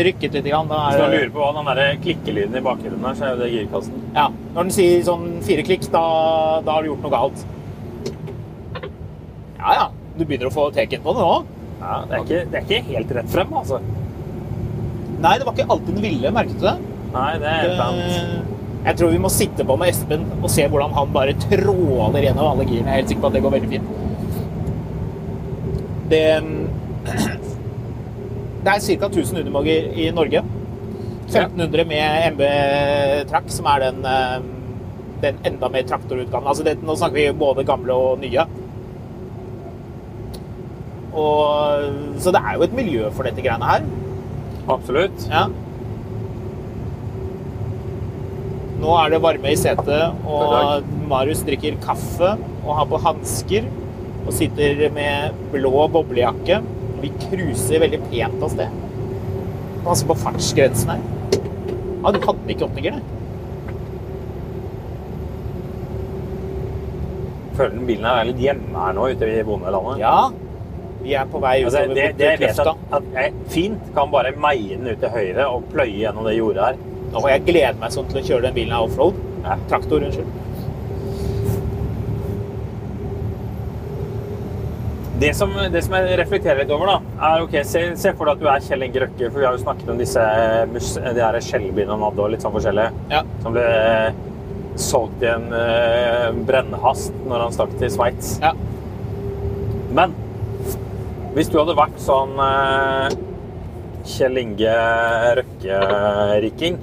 [0.06, 0.46] rykket litt.
[0.46, 0.70] Grann.
[0.70, 3.34] Da Hvis du er, lurer på hva den der klikkelyden i bakgrunnen er, så er
[3.34, 4.04] jo det girkassen.
[4.14, 6.04] ja, når den sier sånn fire klikk, da,
[6.64, 7.44] da har du gjort noe galt.
[9.58, 9.88] Ja, ja.
[10.22, 11.30] Du begynner å få teken på det nå.
[11.82, 13.80] Ja, det, er ikke, det er ikke helt rett frem, altså.
[15.22, 16.74] Nei, det var ikke alltid den ville, merket du det?
[17.12, 17.98] Nei, det er helt sant.
[18.06, 22.22] Eh, Jeg tror vi må sitte på med Espen og se hvordan han bare tråler
[22.28, 22.86] gjennom alle girene.
[22.86, 23.90] Jeg er helt sikker på at det går veldig fint.
[26.12, 26.22] Det,
[28.62, 29.10] det er ca.
[29.10, 30.42] 1000 Unimoger i Norge.
[31.32, 32.42] 1500 med MB
[33.30, 34.38] Track, som er den, eh,
[35.26, 36.46] den enda mer traktorutgaven.
[36.54, 38.46] Altså det, nå snakker vi både gamle og nye.
[41.12, 43.84] Og, så det er jo et miljø for dette greiene her.
[44.72, 45.26] Absolutt.
[45.28, 45.46] Ja.
[48.82, 52.32] Nå er det varme i setet, og Marius drikker kaffe
[52.64, 53.68] og har på hansker
[54.22, 56.60] og sitter med blå boblejakke.
[57.02, 58.70] Vi cruiser veldig pent av sted.
[59.82, 61.02] Passer på fartsgrensen her.
[62.02, 63.02] Ja, du hadde ikke åttiger, det.
[67.58, 70.00] Føler den bilen er litt hjemme her nå ute i bondelandet.
[70.02, 70.30] Ja,
[71.02, 73.90] vi er på vei Altså, utover det, mot det jeg vet at, at jeg fint
[73.96, 76.80] kan bare meie den ut til høyre og pløye gjennom det jordet her.
[77.12, 79.18] Og jeg gleder meg sånn til å kjøre den bilen her offroad.
[79.42, 79.58] Ja.
[79.68, 80.38] Traktor, unnskyld.
[85.22, 88.40] Det som, det som jeg reflekterer litt over, da, er ok, se, se for deg
[88.40, 90.24] at du er Kjell Inge Røkke, for vi har jo snakket om disse
[90.72, 93.20] mus- de her skjellbiene han hadde og litt sånn forskjellige, Ja.
[93.44, 94.18] som ble eh,
[94.82, 98.32] solgt i en uh, brennhast når han stakk til Sveits.
[98.42, 98.50] Ja.
[99.94, 100.16] Men
[101.36, 103.14] hvis du hadde vært sånn eh,
[104.12, 104.74] Kjell Inge
[105.38, 106.78] Røkke-riking,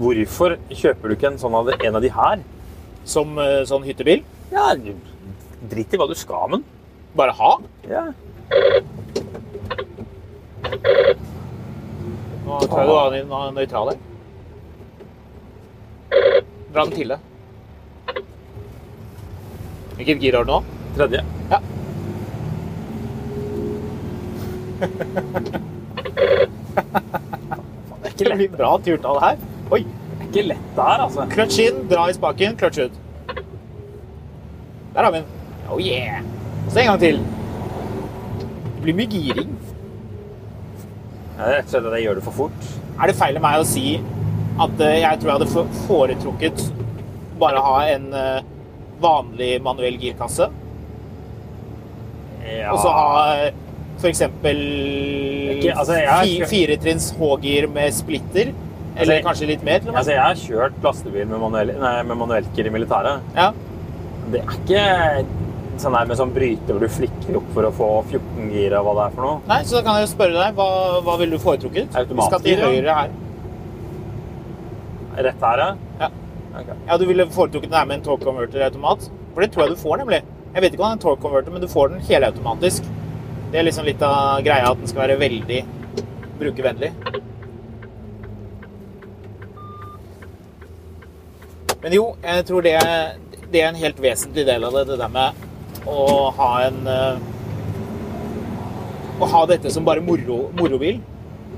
[0.00, 2.42] hvorfor kjøper du ikke en sånn av de, en av de her?
[3.10, 4.22] Som eh, sånn hyttebil.
[4.52, 4.70] Ja,
[5.70, 6.68] drit i hva du skal med den.
[7.18, 7.52] Bare ha.
[7.90, 8.04] Ja.
[12.46, 13.98] Nå tar du var nø- nøytral her.
[16.70, 18.22] Dra den til deg.
[19.98, 20.60] Hvilket gir har du nå?
[20.96, 21.20] Tredje.
[21.50, 21.58] Ja.
[28.00, 29.36] Det er ikke blir bra turtall her.
[29.70, 29.82] Oi.
[29.84, 31.26] det er ikke lett det her, altså.
[31.34, 32.94] Clutch inn, dra i spaken, clutch ut.
[34.94, 35.28] Der har vi den.
[35.70, 36.22] Oh yeah.
[36.66, 37.20] Og så en gang til.
[38.74, 39.52] Det blir mye giring.
[41.36, 42.70] Ja, det er rett og slett at jeg gjør det for fort.
[43.00, 43.86] Er det feil av meg å si
[44.60, 46.64] at eh, jeg tror jeg hadde foretrukket
[47.40, 48.42] bare ha en eh,
[49.00, 50.50] vanlig manuell girkasse?
[52.44, 52.74] Ja.
[52.74, 53.06] Og så ha
[55.54, 58.52] Ikke- altså, fi, firetrinns H-gir med splitter.
[58.96, 60.00] Eller Altså, kanskje litt mer, til og med.
[60.00, 63.20] Altså, jeg har kjørt lastebil med, manuel, nei, med manuelt i militæret.
[63.36, 63.52] Ja.
[64.30, 65.26] Det er ikke
[65.80, 68.84] sånn der med sånn bryter hvor du flikker opp for å få 14 gir og
[68.84, 69.40] hva det er for noe.
[69.48, 70.68] Nei, så da kan jeg spørre deg, hva,
[71.06, 71.94] hva ville du foretrukket?
[71.96, 72.66] Automatgir, ja.
[72.66, 73.10] høyre her.
[75.20, 75.70] Rett her, ja.
[76.00, 76.10] Ja.
[76.60, 76.76] Okay.
[76.88, 79.08] Ja, du ville foretrukket den her med en torque converter automat?
[79.34, 80.22] For det tror jeg du får, nemlig.
[80.54, 82.86] Jeg vet ikke om det er en torque converter, men du får den helautomatisk.
[83.50, 85.60] Det er liksom litt av greia at den skal være veldig
[86.38, 86.92] brukervennlig.
[91.80, 92.76] Men jo, jeg tror det,
[93.50, 96.04] det er en helt vesentlig del av det, det der med å
[96.36, 97.28] ha en eh,
[99.20, 101.00] Å ha dette som bare moro, morobil.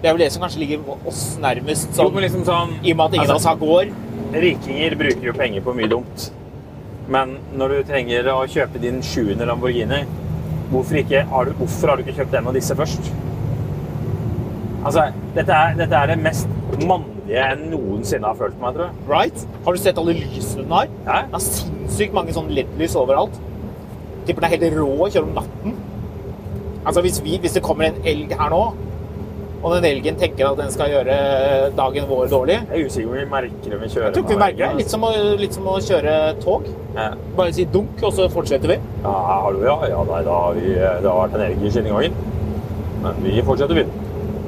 [0.02, 2.98] Det er vel det som kanskje ligger oss nærmest, sånn, jo, liksom sånn i og
[2.98, 3.92] med at ingen av oss altså, har gård.
[4.42, 6.24] Rikinger bruker jo penger på mye dumt.
[7.12, 10.00] Men når du trenger å kjøpe din sjuende Lamborghini,
[10.72, 13.12] hvorfor, ikke, har du, hvorfor har du ikke kjøpt en av disse først?
[14.82, 15.06] Altså,
[15.36, 16.50] dette er, dette er det mest
[16.82, 19.02] mannlige jeg noensinne har følt meg, tror jeg.
[19.08, 19.44] Right?
[19.64, 20.88] Har du sett alle lysene den har?
[21.06, 21.18] Ja.
[21.26, 23.36] Den har sinnssykt mange sånne LED-lys overalt.
[24.26, 25.76] Tipper den er helt rå å kjøre om natten.
[26.82, 28.62] Altså hvis, vi, hvis det kommer en elg her nå,
[29.62, 31.16] og den elgen tenker at den skal gjøre
[31.78, 34.24] dagen vår dårlig Jeg er usikker på om vi merker det vi kjører Jeg tror
[34.24, 34.78] ikke vi merker det.
[34.80, 36.66] Litt som, å, litt som å kjøre tog.
[36.96, 37.06] Ja.
[37.38, 38.78] Bare si dunk, og så fortsetter vi.
[39.04, 39.12] Ja,
[39.44, 39.76] har du ja?
[39.92, 42.18] Ja, nei, da har vi, det har vært en elg i skinnegangen.
[43.04, 43.86] Men vi fortsetter vi.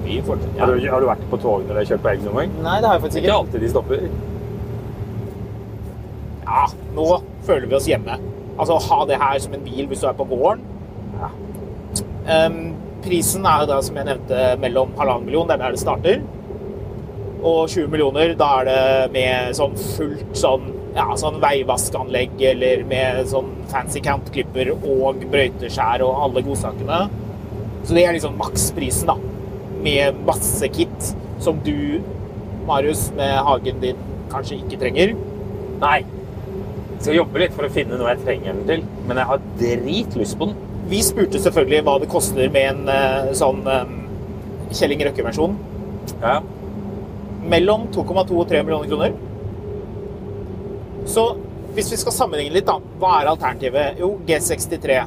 [0.04, 0.60] Vi fortsetter.
[0.60, 2.58] Har, du, har du vært på tog når du har kjørt på elg noen gang?
[2.66, 3.38] Nei, det har jeg faktisk Ikke ikke.
[3.40, 4.06] alltid de stopper.
[6.44, 6.66] Ja,
[6.98, 7.06] nå
[7.46, 8.18] føler vi oss hjemme.
[8.58, 10.60] Altså ha det her som en bil hvis du er på gården.
[11.22, 11.30] Ja.
[12.34, 12.60] Ehm,
[13.04, 16.24] prisen er jo da, som jeg nevnte, mellom halvannen million, det er der det starter.
[17.44, 23.20] Og 20 millioner, da er det med sånn fullt sånn, ja, sånn veivaskanlegg eller med
[23.28, 27.02] sånn fancy countklipper og brøyteskjær og alle godsakene.
[27.84, 29.18] Så det er liksom maksprisen, da.
[29.84, 31.14] Med masse kit
[31.44, 32.00] som du,
[32.64, 34.00] Marius, med hagen din
[34.32, 35.16] kanskje ikke trenger.
[35.82, 35.98] Nei.
[36.94, 39.48] Jeg skal jobbe litt for å finne noe jeg trenger den til, men jeg har
[39.60, 40.63] dritlyst på den.
[40.90, 45.56] Vi spurte selvfølgelig hva det koster med en eh, sånn Kjell Kjelling Røkke-versjon.
[46.22, 46.38] Ja.
[47.50, 49.12] Mellom 2,2 og 3 millioner kroner.
[51.06, 51.26] Så
[51.74, 52.78] hvis vi skal sammenligne litt, da.
[53.00, 54.00] Hva er alternativet?
[54.00, 54.98] Jo, G63.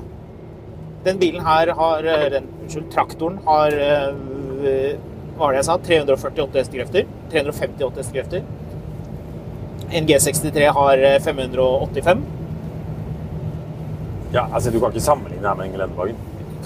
[1.08, 4.98] Den bilen her har eh, den, Unnskyld, traktoren har eh,
[5.38, 5.78] Hva var det jeg sa?
[5.88, 7.12] 348 hestekrefter.
[7.32, 8.48] 358 hestekrefter.
[9.96, 12.26] En G63 har eh, 585.
[14.34, 16.16] ja, altså Du kan ikke sammenligne det her med en gelendevagen.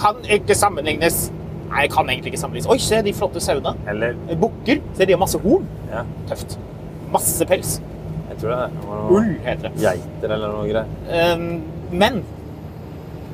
[0.02, 1.32] Kan ikke sammenlignes.
[1.72, 2.70] Nei, kan egentlig ikke sammenlignes.
[2.72, 3.74] Oi, se de flotte sauene.
[3.88, 4.82] Eller Bukker.
[4.98, 5.66] Se, de har masse horn.
[5.92, 6.58] ja, Tøft.
[7.12, 7.82] Masse pels.
[8.30, 8.84] jeg tror det er det.
[8.86, 9.72] noe Ull heter det.
[9.82, 11.36] Geiter eller noe greier.
[11.36, 12.22] Um, men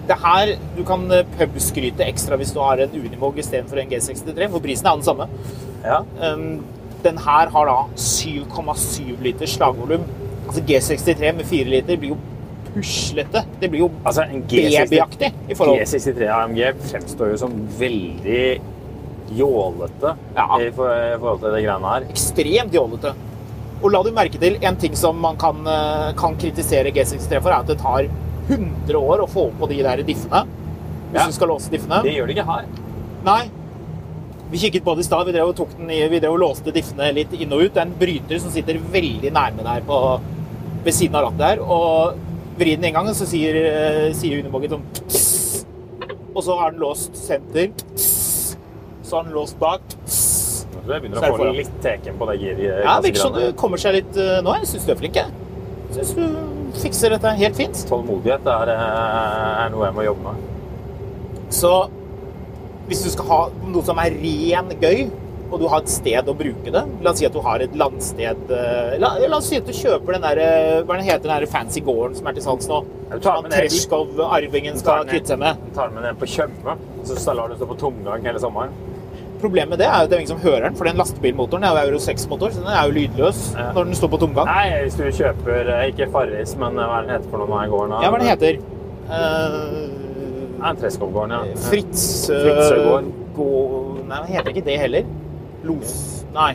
[0.07, 4.47] det her Du kan eh, pubskryte ekstra hvis du har en Unimog istedenfor en G63,
[4.53, 5.27] for prisen er den samme.
[5.83, 5.99] Ja.
[6.33, 6.63] Um,
[7.03, 10.03] den her har da 7,7 liters slagvolum.
[10.47, 12.17] Altså G63 med 4 liter blir jo
[12.77, 13.43] puslete.
[13.61, 16.61] Det blir jo Altså, en G63, babyaktig i forhold G63 AMG
[16.91, 18.59] fremstår jo som veldig
[19.37, 20.45] jålete Ja.
[20.61, 22.05] i forhold til det greiene her.
[22.09, 23.13] ekstremt jålete.
[23.83, 27.49] Og la du merke til en ting som man kan, eh, kan kritisere G63 for,
[27.51, 28.07] er at det tar
[28.49, 30.45] 100 år å få på de der diffene.
[31.11, 31.25] Hvis Ja.
[31.27, 32.01] du skal låse diffene.
[32.03, 32.65] Det gjør det ikke her.
[33.25, 33.49] Nei.
[34.49, 35.25] Vi kikket på det i stad.
[35.25, 37.73] Vi drev og tok den i, vi drev og låste diffene litt inn og ut.
[37.73, 40.21] Det er en bryter som sitter veldig nærme der på,
[40.85, 41.59] ved siden av rattet her.
[41.59, 42.13] Og
[42.57, 45.65] vri den en gang, så sier, eh, sier Unimoggen sånn pss.
[46.35, 47.71] Og så har den låst senter.
[47.95, 48.57] Pss.
[49.03, 49.81] Så har den låst bak.
[50.05, 50.65] Pss.
[50.73, 51.55] Jeg tror jeg begynner Så det å få foran.
[51.57, 52.83] litt teken på det giret.
[52.85, 54.53] Ja, virker som du kommer seg litt eh, nå.
[54.61, 55.15] Jeg syns du er flink.
[55.15, 55.25] jeg.
[55.95, 56.23] Syns du
[56.81, 57.85] fikser dette helt fint.
[57.89, 60.35] Tålmodighet er, eh, er noe jeg må jobbe med.
[61.49, 61.71] Så
[62.87, 65.09] hvis du skal ha noe som er ren gøy,
[65.47, 67.75] og du har et sted å bruke det La oss si at du har et
[67.79, 71.27] landsted eh, La, la oss si at du kjøper den der eh, Hva den heter
[71.27, 72.81] den der fancy gården som er til salgs nå?
[73.07, 75.61] Du Som Terskov-arvingen skal kvitte seg med.
[75.75, 76.73] Tar med den på Tjøme,
[77.07, 78.73] så lar du stå på tomgang hele sommeren.
[79.39, 81.63] Problemet med det er jo at det er ingen som hører den, for den lastebilmotoren
[81.63, 83.67] er jo Euro 6-motor, så den er jo lydløs Ja.
[83.77, 84.49] når den står på tomgang.
[84.49, 87.95] Nei, hvis du kjøper eh, ikke Farris, men hva den heter for noe i gården?
[88.03, 88.59] Ja, hva den heter
[89.07, 89.87] Uh,
[90.59, 91.59] ja, Treskovgården, ja.
[91.69, 92.97] Fritz uh,
[93.37, 93.45] Gå...
[94.03, 95.07] Nei, den heter ikke det heller.
[95.63, 96.25] Los...
[96.35, 96.53] Nei.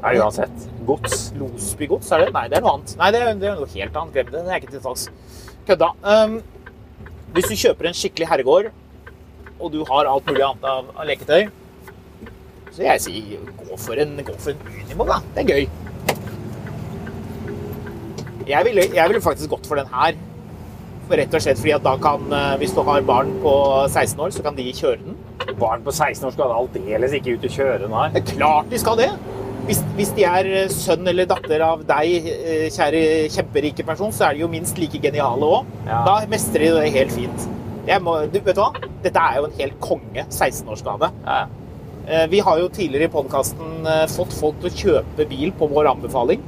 [0.00, 0.68] Nei, uansett.
[0.88, 1.32] Gods.
[1.38, 2.32] Losbygods, er det?
[2.34, 2.94] Nei, det er noe annet.
[2.98, 4.14] Nei, det er, det er noe helt annet.
[4.16, 4.44] Glem det.
[4.46, 5.08] Det er ikke til salgs.
[5.68, 5.90] Kødda.
[6.02, 6.38] Um,
[7.36, 8.70] hvis du kjøper en skikkelig herregård,
[9.60, 11.50] og du har alt mulig annet av, av leketøy,
[12.70, 15.20] så vil jeg si gå for en, gå for en Unimog, da.
[15.36, 15.64] Det er gøy.
[18.50, 20.16] Jeg ville, jeg ville faktisk gått for den her.
[21.10, 23.52] Rett og slett fordi at da kan, eh, hvis du har barn på
[23.88, 25.18] 16 år, så kan de kjøre den.
[25.60, 28.10] Barn på 16 år skal aldeles ikke ut og kjøre her.
[28.14, 29.10] Det er klart de skal det.
[29.68, 34.26] Hvis, hvis de er eh, sønn eller datter av deg, eh, kjære kjemperike person, så
[34.28, 35.68] er de jo minst like geniale òg.
[35.86, 36.00] Ja.
[36.08, 37.48] Da mestrer de det helt fint.
[38.04, 38.70] Må, du, vet du hva?
[39.04, 41.10] Dette er jo en helt konge 16-årsgave.
[41.26, 41.40] Ja.
[42.06, 45.90] Eh, Vi har jo tidligere i podkasten fått folk til å kjøpe bil på vår
[45.94, 46.42] anbefaling.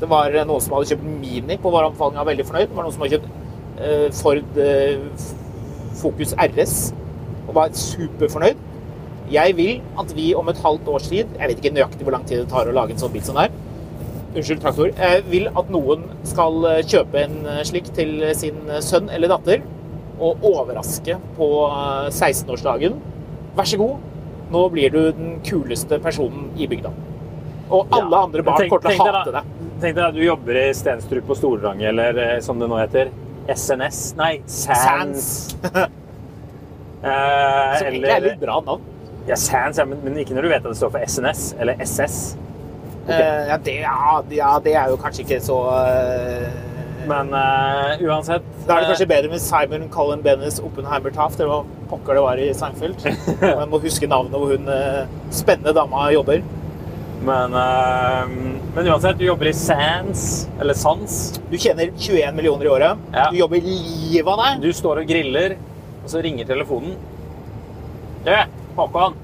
[0.00, 2.70] Det var noen som hadde kjøpt Mini på vår anbefaling var veldig fornøyd.
[2.70, 4.58] Det var noen som hadde kjøpt Ford
[6.00, 6.74] Focus RS
[7.50, 8.60] og var superfornøyd.
[9.30, 12.24] Jeg vil at vi om et halvt års tid Jeg vet ikke nøyaktig hvor lang
[12.26, 13.52] tid det tar å lage en sånn bil som her.
[14.30, 14.90] Unnskyld, traktor.
[14.94, 19.30] Jeg vil at noen skal eh, kjøpe en eh, slik til sin eh, sønn eller
[19.32, 19.64] datter
[20.22, 22.98] og overraske på eh, 16-årsdagen.
[23.58, 24.04] Vær så god,
[24.54, 26.92] nå blir du den kuleste personen i bygda.
[27.70, 29.50] Og alle Ja, andre barn kommer til å hate deg.
[29.80, 33.10] Tenk deg at du jobber i Stenstrup på Storange, eller som det nå heter.
[33.50, 34.04] SNS?
[34.18, 35.26] Nei, SANS.
[35.58, 35.90] Sans.
[37.00, 38.84] Eh, Som egentlig er litt bra navn.
[39.28, 41.80] Ja, Sans, ja, men, men ikke når du vet at det står for SNS eller
[41.84, 42.16] SS.
[43.08, 46.50] Eh, ja, det, ja, ja, det er jo kanskje ikke så eh,
[47.08, 51.62] Men uh, uansett Da er det kanskje bedre med Simon Colin Bennis Oppenheimer Taft, eller
[51.62, 53.00] hva pokker det var i Seinfeld.
[53.58, 56.44] Man må huske navnet hvor hun uh, spennende dama jobber.
[57.24, 58.30] Men, uh,
[58.76, 60.22] men uansett, du jobber i Sands,
[60.60, 61.16] eller Sans.
[61.50, 63.02] Du tjener 21 millioner i året.
[63.12, 63.26] Ja.
[63.32, 64.62] Du jobber livet av deg.
[64.62, 65.56] Du står og griller,
[66.10, 66.94] så ringer telefonen.
[68.26, 68.32] Du,
[68.76, 69.18] Håkon.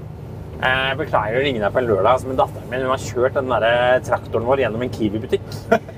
[0.57, 3.99] Jeg beklager å ringe deg på en lørdag, men datteren min har kjørt den der
[4.07, 5.44] traktoren vår gjennom en Kiwi-butikk.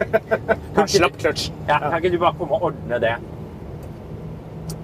[0.77, 1.53] Hun slapp kløtsj.
[1.69, 3.13] Ja, kan ikke du bare komme og ordne det?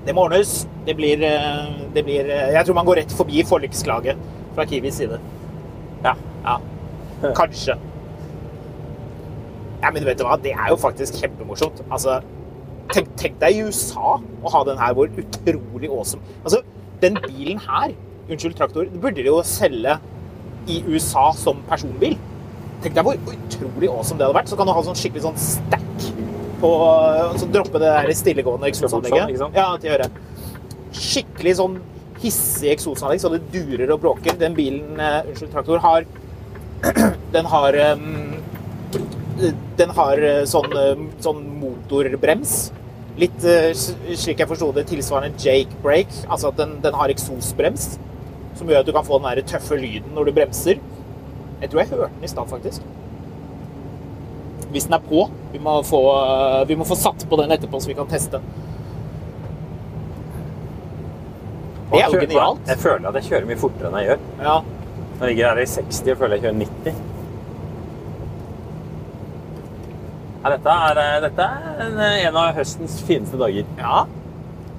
[0.05, 0.53] Det må ordnes.
[0.87, 4.21] Det blir, eh, det blir eh, Jeg tror man går rett forbi forliksklaget
[4.55, 5.19] fra Kiwis side.
[6.05, 6.15] Ja.
[6.45, 6.59] Ja.
[7.35, 7.79] Kanskje.
[9.83, 10.37] Ja, men vet du hva?
[10.41, 11.83] Det er jo faktisk kjempemorsomt.
[11.91, 12.21] Altså,
[12.93, 16.61] tenk, tenk deg i USA å ha den her hvor utrolig awesome Altså,
[17.03, 17.95] den bilen her,
[18.29, 19.99] unnskyld traktor, burde de jo selge
[20.71, 22.17] i USA som personbil.
[22.85, 24.53] Tenk deg hvor utrolig awesome det hadde vært.
[24.53, 26.07] Så kan du ha sånn skikkelig sånn stack
[26.61, 26.71] på
[27.41, 29.43] Så droppe det der stillegående eksosanlegget.
[29.57, 30.09] Ja, til gjøre.
[30.95, 31.81] skikkelig sånn
[32.23, 34.37] hissig eksosanlegg, så det durer og bråker.
[34.41, 36.07] Den bilen, eh, unnskyld, traktor, har
[37.35, 38.44] Den har um,
[39.79, 42.55] Den har eh, sånn, eh, sånn motorbrems.
[43.19, 46.25] Litt eh, slik jeg forsto det, tilsvarende Jake brake.
[46.29, 47.95] Altså at den, den har eksosbrems,
[48.59, 50.83] som gjør at du kan få den der tøffe lyden når du bremser.
[51.63, 52.87] Jeg tror jeg hørte den i stad, faktisk.
[54.75, 55.27] Hvis den er på.
[55.55, 56.01] Vi må, få,
[56.67, 58.43] vi må få satt på den etterpå, så vi kan teste.
[61.95, 62.63] Det er jo genialt.
[62.67, 64.25] Jeg føler at jeg kjører mye fortere enn jeg gjør.
[64.43, 64.57] Ja.
[65.15, 67.14] Når jeg ligger her i 60 og føler jeg kjører 90.
[70.45, 73.65] Ja, dette er, eh, dette er en, eh, en av høstens fineste dager.
[73.79, 74.05] ja.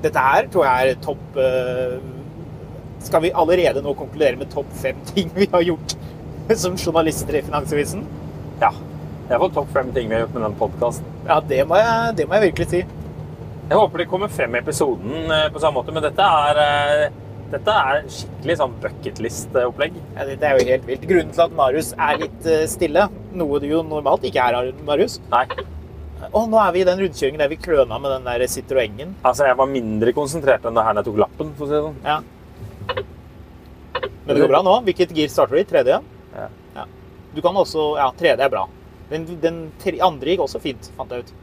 [0.04, 1.96] Dette her tror jeg er topp eh,
[3.02, 5.96] Skal vi allerede nå konkludere med topp fem ting vi har gjort
[6.62, 8.06] som journalister i Finansavisen?
[8.62, 8.70] Ja.
[8.70, 11.06] Det er iallfall topp fem ting vi har gjort med den podkasten.
[11.26, 12.84] Ja, det må, jeg, det må jeg virkelig si.
[13.72, 17.10] Jeg håper det kommer frem i episoden på samme måte, men dette er,
[17.54, 19.98] dette er skikkelig sånn bucketlist-opplegg.
[20.16, 21.06] Ja, det er jo helt vilt.
[21.10, 23.06] Grunnen til at Marius er litt eh, stille,
[23.38, 25.44] noe du jo normalt ikke er, Marius Nei,
[26.32, 29.14] Og nå er vi i den rundkjøringen der vi kløna med den der Citroengen.
[29.22, 31.76] altså jeg var mindre konsentrert enn det her når jeg tok lappen, for å si
[31.78, 32.02] det sånn.
[32.06, 32.18] Ja.
[34.26, 34.76] Men det går bra nå.
[34.88, 35.68] Hvilket gir starter du i?
[35.70, 36.02] Tredje?
[36.36, 36.86] Ja.
[37.36, 38.66] Du kan også Ja, tredje er bra.
[39.12, 41.34] Den, den tre, andre gikk også fint, fant jeg ut.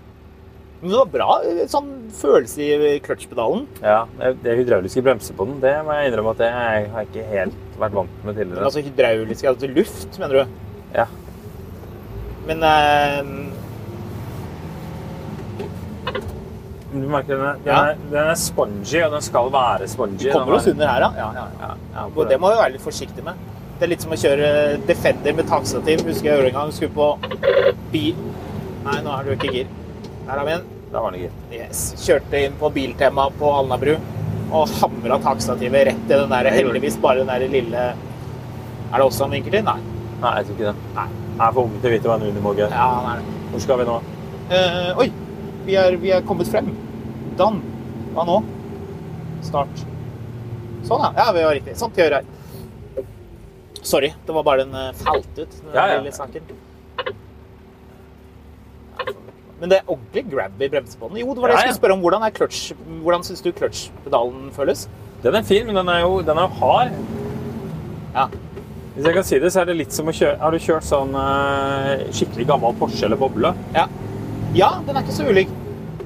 [0.82, 1.34] Men det var bra
[1.70, 3.68] sånn følelse i clutchpedalen.
[3.80, 7.26] Ja, det det hydrauliske bremser på den, det må jeg innrømme at jeg har ikke
[7.30, 8.64] helt vært vant med Men tidligere.
[8.66, 10.44] altså hydraulisk altså luft, mener du?
[10.96, 11.06] Ja.
[12.48, 13.22] Men eh,
[16.92, 17.76] Du merker den er, den, Ja.
[17.92, 20.18] er, den er spongy, og den skal være spongy.
[20.26, 21.10] vi kommer oss er- under her, da.
[21.16, 21.74] Ja, ja, ja.
[21.94, 23.34] Ja, Og det må vi være litt forsiktige med.
[23.78, 26.02] Det er litt som å kjøre Defender med takstativ.
[26.04, 26.72] Husker jeg gjorde en gang.
[26.72, 27.18] Skulle på
[27.90, 28.14] bil...
[28.84, 29.66] Nei, nå er du ikke i gir.
[30.26, 30.66] Der har vi en.
[30.92, 31.36] Da var det gitt.
[31.56, 31.82] Yes.
[32.04, 33.94] Kjørte inn på Biltema på Alnabru
[34.52, 39.24] og hamra takstativet rett i den der, heldigvis bare den der lille Er det også
[39.24, 39.64] han vinkel til?
[39.64, 39.78] Nei.
[40.20, 40.90] Nei, jeg tror ikke det.
[40.98, 41.06] Nei.
[41.32, 42.74] Jeg er for ung til å vite hva en Unimog er.
[42.76, 43.36] Ja, han er det.
[43.54, 43.94] Hvor skal vi nå?
[44.52, 45.06] Eh, oi!
[45.64, 46.68] Vi er, vi er kommet frem.
[47.40, 47.62] Dan.
[48.12, 48.36] Hva nå?
[49.46, 49.82] Start.
[50.84, 51.10] Sånn, ja.
[51.16, 51.78] Ja, vi var riktig.
[51.80, 53.06] Sånn til å gjøre her.
[53.82, 55.96] Sorry, det var bare den uh, falt ut, den Ja, ja.
[56.02, 56.52] lille saken.
[59.62, 61.20] Men det er ordentlig grab i bremsebåndet.
[61.22, 62.00] Jo, det var det jeg skulle spørre om.
[62.02, 62.62] Hvordan, clutch,
[63.04, 64.88] hvordan syns du clutchpedalen føles?
[65.22, 66.96] Den er fin, men den er jo, den er jo hard.
[68.16, 68.24] Ja.
[68.96, 70.84] Hvis jeg kan si det, så er det litt som å kjøre Har du kjørt
[70.84, 73.54] sånn uh, skikkelig gammel Porsche eller boble?
[73.72, 73.86] Ja,
[74.58, 75.54] ja den er ikke så ulik.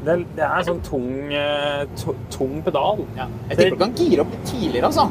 [0.04, 3.02] Det, er- det er en sånn tung, uh, tung pedal.
[3.16, 3.26] Ja.
[3.48, 5.08] Jeg tipper du kan gire opp litt tidligere, altså.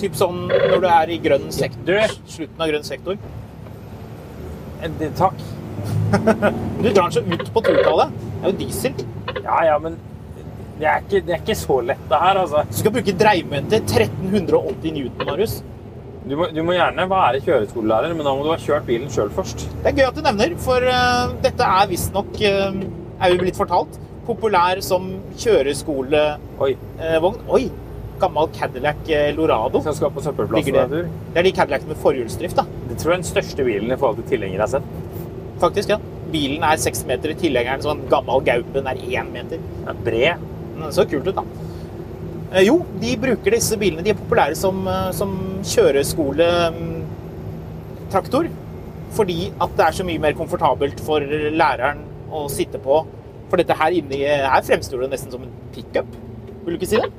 [0.00, 2.06] Typ sånn når du er i grønn sektor.
[2.38, 3.18] Slutten av grønn sektor.
[4.80, 5.42] eh, det- takk.
[6.82, 8.18] Du drar den så ut på turtallet.
[8.18, 9.06] Det er jo diesel.
[9.44, 9.96] Ja, ja, men
[10.78, 12.64] det er ikke, det er ikke så lett, det her, altså.
[12.66, 15.60] Du skal bruke dreiemomentet 1380 newton, Marius.
[16.24, 19.30] Du må, du må gjerne være kjøreskolelærer, men da må du ha kjørt bilen sjøl
[19.34, 19.66] først.
[19.84, 22.80] Det er gøy at du nevner, for uh, dette er visstnok, uh,
[23.20, 26.52] er jo blitt fortalt, populær som kjøreskolevogn.
[26.64, 26.74] Oi.
[27.58, 27.64] Oi!
[28.22, 29.82] Gammel Cadillac Lorado.
[29.82, 31.08] Skal skal på søppelplassen en tur.
[31.34, 32.64] Det er de Cadillacene med forhjulsdrift, da.
[32.88, 35.03] Det tror jeg er den største bilen i forhold til tilhengere jeg har sett.
[35.62, 35.98] Faktisk, ja.
[36.32, 39.58] Bilen er seks meter, i tilhengeren sånn gammel Gaupen er én meter.
[39.60, 40.36] Den er bred.
[40.74, 41.44] Den så kult ut, da.
[42.52, 44.02] Eh, Jo, de bruker disse bilene.
[44.02, 45.30] De er populære som, eh, som
[45.62, 48.48] kjøreskoletraktor.
[49.14, 51.98] Fordi at det er så mye mer komfortabelt for læreren
[52.32, 53.04] å sitte på.
[53.48, 56.06] For dette her inni her fremstår det nesten som en pickup.
[56.64, 57.10] Vil du ikke si det?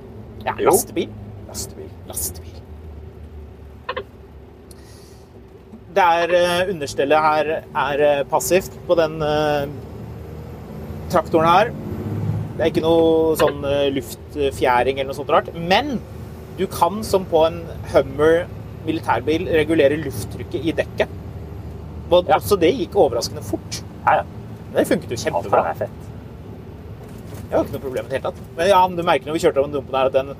[0.45, 1.07] Ja, lastebil.
[1.47, 1.89] Lastebil.
[2.09, 2.54] Lastebil.
[5.95, 9.67] Det er eh, Understellet her er eh, passivt på den eh,
[11.13, 11.71] traktoren her.
[12.55, 13.63] Det er ikke noe sånn
[13.95, 15.49] luftfjæring eller noe sånt rart.
[15.55, 15.97] Men
[16.55, 17.57] du kan, som på en
[17.91, 18.45] Hummer
[18.85, 21.11] militærbil, regulere lufttrykket i dekket.
[22.11, 22.37] Og Ja.
[22.37, 23.81] også det gikk overraskende fort.
[24.05, 24.25] Ja, ja.
[24.71, 25.63] Men det funket jo kjempebra.
[25.65, 26.01] det er fett.
[27.45, 28.39] Det var ikke noe problem i det hele tatt.
[28.57, 30.31] Men ja, men du merker når vi kjørte over dumpen her, at den,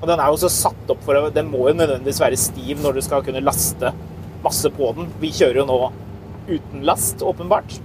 [0.00, 2.82] og den er jo så satt opp for å, Den må jo nødvendigvis være stiv
[2.82, 3.92] når du skal kunne laste
[4.44, 5.10] masse på den.
[5.22, 5.78] Vi kjører jo nå
[6.48, 7.78] uten last, åpenbart.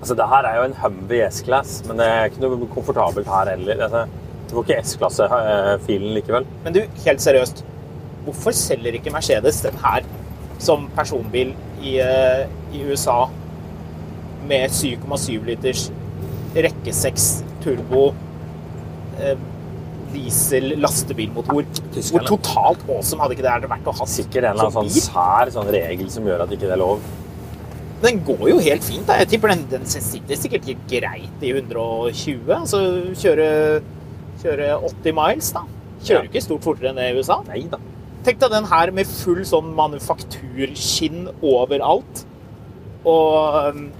[0.00, 3.50] Altså, det her er jo en Humvee S-Class, men det er ikke noe komfortabelt her
[3.54, 3.82] heller.
[3.88, 4.04] Altså,
[4.46, 6.46] det får ikke S-klasse-filen likevel.
[6.64, 7.64] Men du, helt seriøst.
[8.26, 10.06] Hvorfor selger ikke Mercedes den her
[10.62, 11.52] som personbil
[11.82, 13.26] i, eh, i USA
[14.46, 15.88] med 7,7 liters
[16.56, 17.26] rekke 6
[17.64, 18.08] turbo
[19.20, 19.36] eh,
[20.12, 21.62] diesel lastebilmotor?
[22.10, 25.52] Hvor totalt awesome hadde ikke det vært å ha Sikkert en eller annen sånn sær
[25.54, 27.00] sånn regel som gjør at ikke det er lov.
[28.02, 29.06] Den går jo helt fint.
[29.08, 29.16] da.
[29.22, 32.52] Jeg tipper den, den sitter sikkert greit i 120.
[32.58, 32.80] Altså
[33.16, 33.48] kjøre,
[34.42, 35.64] kjøre 80 miles, da.
[36.02, 36.28] Kjører Ja.
[36.28, 37.40] ikke stort fortere enn det i USA.
[37.48, 37.80] Nei da.
[38.26, 42.24] Tenk deg den her med full sånn manufakturskinn overalt.
[43.06, 43.90] Og, um,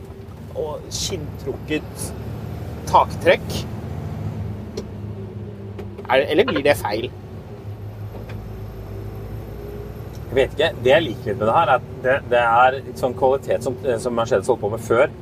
[0.58, 2.06] og skinntrukket
[2.90, 3.46] taktrekk.
[6.06, 7.08] Er, eller blir det feil?
[10.26, 10.70] Jeg vet ikke.
[10.84, 13.78] Det jeg liker litt med det her, er at det, det er sånn kvalitet som,
[14.02, 15.14] som Mercedes holdt på med før.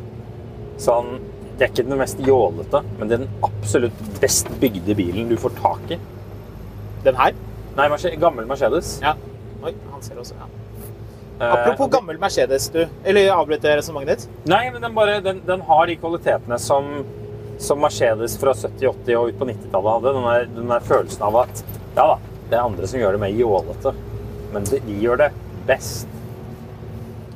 [0.83, 1.15] Sånn,
[1.55, 5.37] det er ikke den mest jålete, men det er den absolutt best bygde bilen du
[5.39, 6.01] får tak i.
[7.05, 7.37] Den her?
[7.79, 8.97] Nei, Mercedes, gammel Mercedes.
[9.05, 9.15] Ja.
[9.65, 10.49] Oi, han ser også, ja.
[11.35, 12.85] Eh, Apropos gammel Mercedes, du.
[13.05, 14.43] Eller avbryter jeg resonnementet ditt?
[14.51, 16.91] Nei, men den, bare, den, den har de kvalitetene som,
[17.65, 20.15] som Mercedes fra 70-, 80- og ut på 90-tallet hadde.
[20.17, 22.19] Den der, den der følelsen av at ja da,
[22.51, 23.95] det er andre som gjør det mer jålete,
[24.55, 25.31] men de, gjør det
[25.69, 26.11] best.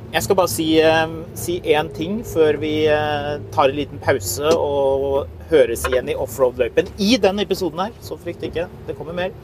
[0.09, 4.49] Jeg skal bare si, eh, si én ting før vi eh, tar en liten pause
[4.55, 6.89] og høres igjen i offroad-løypen.
[6.97, 9.35] I den episoden her, så frykt ikke, det kommer mer.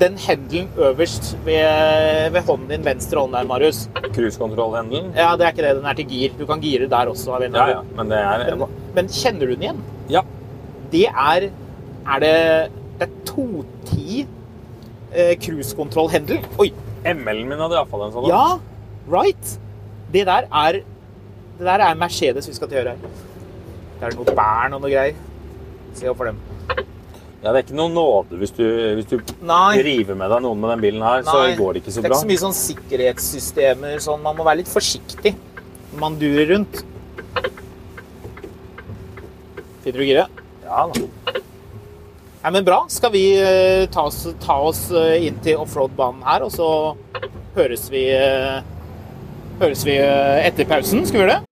[0.00, 3.84] Den hendelen øverst ved, ved hånden din, venstre hånd der, Marius.
[4.12, 5.12] Cruisekontrollhendelen.
[5.16, 5.74] Ja, det er ikke det.
[5.78, 6.38] Den er til gir.
[6.38, 7.36] Du kan gire der også.
[7.44, 8.64] Ja, ja, men det er.
[8.96, 9.82] Men, kjenner du den igjen?
[10.12, 10.22] Ja.
[10.92, 11.48] Det er
[12.02, 12.36] Er det
[12.98, 14.26] Det er 210
[15.12, 16.44] eh, cruisekontroll-hendel.
[16.62, 16.70] Oi!
[17.02, 18.28] ML-en min hadde iallfall en sånn.
[18.30, 18.58] Ja,
[19.10, 19.56] right.
[20.12, 23.20] Det der er Det der er Mercedes vi skal til å gjøre her.
[23.98, 25.18] Det er noe bærn og noe greier.
[25.96, 26.38] Se opp for dem.
[27.42, 28.62] Ja, det er ikke noen nåde hvis du,
[28.98, 29.16] hvis du
[29.82, 32.06] river med deg noen med den bilen her, så går det ikke så bra.
[32.06, 33.96] Det er ikke så mye sånn sikkerhetssystemer.
[34.04, 36.84] Sånn, man må være litt forsiktig når man durer rundt.
[39.82, 40.42] Finner du giret?
[40.64, 41.40] Ja da.
[42.42, 42.80] Nei, men bra.
[42.90, 46.68] Skal vi eh, ta oss, ta oss eh, inn til offroad-banen her, og så
[47.58, 48.62] høres vi eh,
[49.60, 51.04] Høres vi etter pausen?
[51.06, 51.51] Skal vi gjøre det?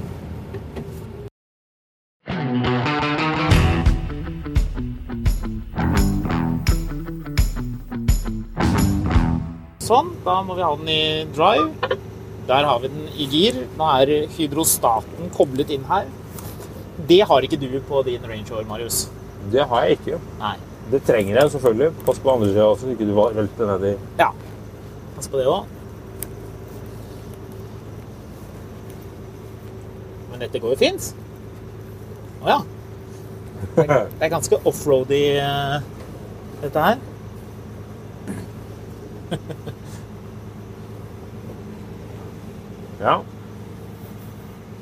[9.81, 11.01] Sånn, da må vi ha den i
[11.35, 11.95] drive.
[12.47, 13.57] Der har vi den i gir.
[13.79, 16.05] Nå er hydrostaten koblet inn her.
[17.09, 19.01] Det har ikke du på din Range Rover, Marius.
[19.51, 20.19] Det har jeg ikke.
[20.39, 20.53] Nei.
[20.93, 21.89] Det trenger jeg selvfølgelig.
[22.05, 23.95] Pass på andre sida også, så ikke du velter nedi.
[24.21, 24.29] Ja.
[25.17, 25.65] Pass på det òg.
[30.31, 31.11] Men dette går jo fint.
[32.41, 32.59] Å ja.
[33.75, 35.81] Det er- ganske offroady, eh,
[36.61, 36.97] dette her.
[43.01, 43.21] Ja.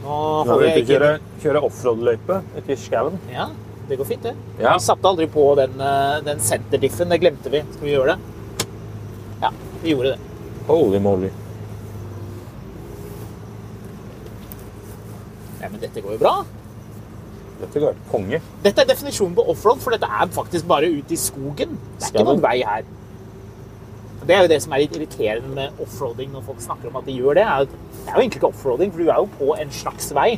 [0.04, 1.10] Nå Nå får vi ikke kjøre,
[1.44, 3.16] kjøre offroad-løype ute i skauen.
[3.32, 3.46] Ja,
[3.90, 4.34] det går fint, det.
[4.60, 4.74] Ja.
[4.76, 7.10] Vi satte aldri på den, eh, den senterdiffen.
[7.10, 7.62] Det glemte vi.
[7.74, 8.68] Skal vi gjøre det?
[9.42, 9.52] Ja,
[9.84, 10.20] vi gjorde det.
[10.68, 11.32] Holy moly.
[15.62, 16.36] Ja, men dette går jo bra.
[17.60, 18.40] Dette går helt konge.
[18.64, 21.76] Dette er definisjonen på offroad, for dette er faktisk bare ute i skogen.
[21.76, 22.30] Det er ikke Skauen.
[22.30, 22.88] noen vei her.
[24.30, 27.06] Det er jo det som er litt irriterende med offroading når folk snakker om at
[27.10, 27.44] de gjør det.
[27.44, 30.12] er at Det er jo egentlig ikke offroading, for du er jo på en slags
[30.16, 30.30] vei.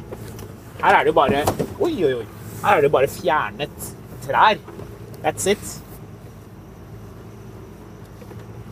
[0.82, 1.43] Her er det jo bare
[1.82, 2.26] Oi, oi, oi.
[2.63, 3.89] Her er det bare fjernet
[4.26, 4.57] trær.
[5.24, 5.82] That's it.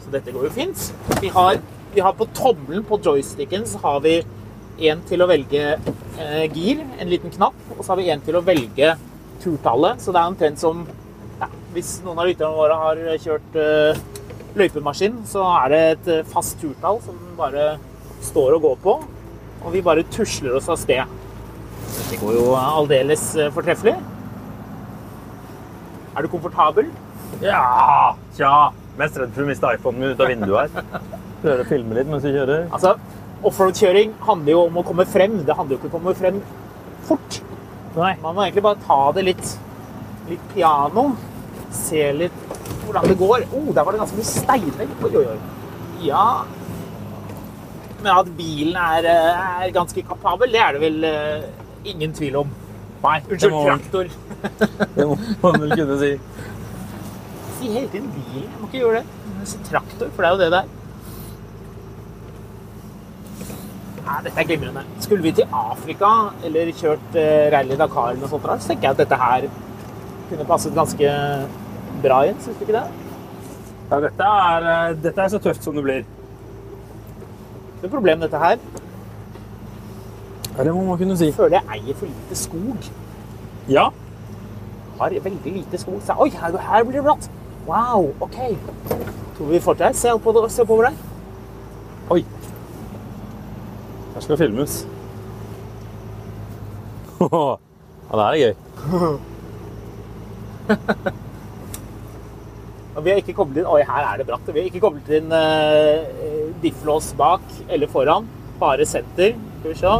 [0.04, 0.86] Så dette går jo fint.
[1.22, 1.60] Vi har,
[1.94, 4.16] vi har på tommelen på joysticken så har vi
[4.90, 5.76] en til å velge
[6.20, 8.94] eh, gir, en liten knapp, og så har vi en til å velge
[9.44, 10.02] turtallet.
[10.04, 10.86] Så det er omtrent som
[11.40, 14.02] ja, Hvis noen av lytterne våre har kjørt eh,
[14.60, 17.72] løypemaskin, så er det et eh, fast turtall som bare
[18.26, 18.96] står og går på.
[19.60, 21.04] Og vi bare tusler oss av sted.
[21.90, 23.96] Dette går jo aldeles eh, fortreffelig.
[26.16, 26.90] Er du komfortabel?
[27.44, 28.16] Ja!
[28.38, 28.54] Tja.
[29.00, 31.04] Mest redd for å miste iPhonen ut av vinduet her.
[31.44, 32.66] Prøver å filme litt mens vi kjører.
[32.76, 32.98] Altså,
[33.48, 35.40] Offroad-kjøring handler jo om å komme frem.
[35.48, 36.40] Det handler jo ikke om å komme frem
[37.08, 37.40] fort.
[37.96, 38.14] Nei.
[38.24, 39.54] Man må egentlig bare ta det litt,
[40.30, 41.10] litt piano.
[41.74, 42.46] Se litt
[42.86, 43.46] hvordan det går.
[43.54, 44.96] Oh, der var det ganske mye steiner.
[45.06, 45.40] Oi, oi, oi.
[46.04, 46.26] Ja.
[48.00, 51.48] Men at bilen er, eh, er ganske kapabel, det er det vel uh,
[51.84, 52.52] ingen tvil om.
[53.04, 54.10] Nei, unnskyld, det traktor.
[54.96, 56.10] Det må man vel kunne si.
[57.60, 58.44] Si hele tiden bilen.
[58.44, 59.48] Jeg må ikke gjøre det.
[59.48, 60.79] Si traktor, for det er jo det det er.
[64.10, 64.82] Nei, dette er glimrende.
[65.04, 66.08] Skulle vi til Afrika
[66.48, 69.46] eller kjørt eh, Rally Dakar eller noe sånt, så tenker jeg at dette her
[70.32, 71.12] kunne passet ganske
[72.02, 72.40] bra inn.
[72.42, 72.88] Syns du ikke det?
[73.92, 76.08] Ja, dette er, eh, dette er så tøft som det blir.
[77.80, 78.58] Det er problem dette her.
[80.56, 81.30] Ja, det må man kunne si.
[81.30, 82.90] Jeg føler jeg eier for lite skog.
[83.70, 83.86] Ja.
[84.98, 86.02] Har veldig lite skog.
[86.02, 87.30] Så, oi, her, her blir det bratt.
[87.70, 88.42] Wow, OK.
[89.38, 89.96] Tror vi får til.
[90.02, 91.00] Se oppover der.
[92.10, 92.24] Oi.
[94.20, 94.82] Her skal filmes.
[98.10, 98.54] Ja, det her er gøy.
[103.04, 104.48] Vi har ikke koblet inn Oi, her er det bratt.
[104.50, 106.00] Vi har ikke koblet inn uh,
[106.64, 108.26] difflås bak eller foran.
[108.60, 109.38] Bare senter.
[109.60, 109.94] Skal vi se.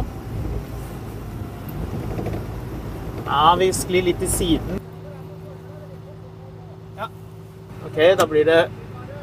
[3.28, 4.82] Ja, vi sklir litt til siden.
[6.98, 7.06] Ja.
[7.86, 8.60] OK, da blir det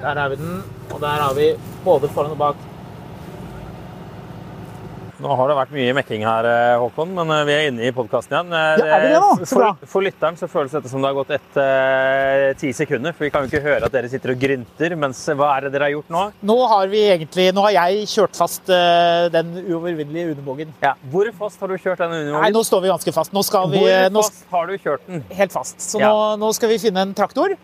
[0.01, 0.63] Der er vi den.
[0.89, 1.51] Og der har vi
[1.85, 2.66] både foran og bak.
[5.17, 7.93] Nå har det vært mye mekking her, eh, Håkon, men eh, vi er inne i
[7.95, 8.51] podkasten igjen.
[8.53, 9.45] Eh, Ja, er det det nå?
[9.49, 9.69] Så bra.
[9.79, 13.25] For, for lytteren så føles dette som det har gått et uh, ti sekunder, for
[13.25, 14.93] vi kan jo ikke høre at dere sitter og grynter.
[14.99, 16.21] Mens hva er det dere har gjort nå?
[16.51, 20.75] Nå har vi egentlig Nå har jeg kjørt fast uh, den uovervinnelige Unebogen.
[20.85, 20.93] Ja.
[21.09, 23.33] Hvor fast har du kjørt denne Nei, nå står vi ganske fast.
[23.33, 25.25] Nå skal vi Hvor nå, fast har du kjørt den?
[25.41, 25.81] Helt fast.
[25.81, 26.13] Så Ja.
[26.13, 27.57] nå, nå skal vi finne en traktor.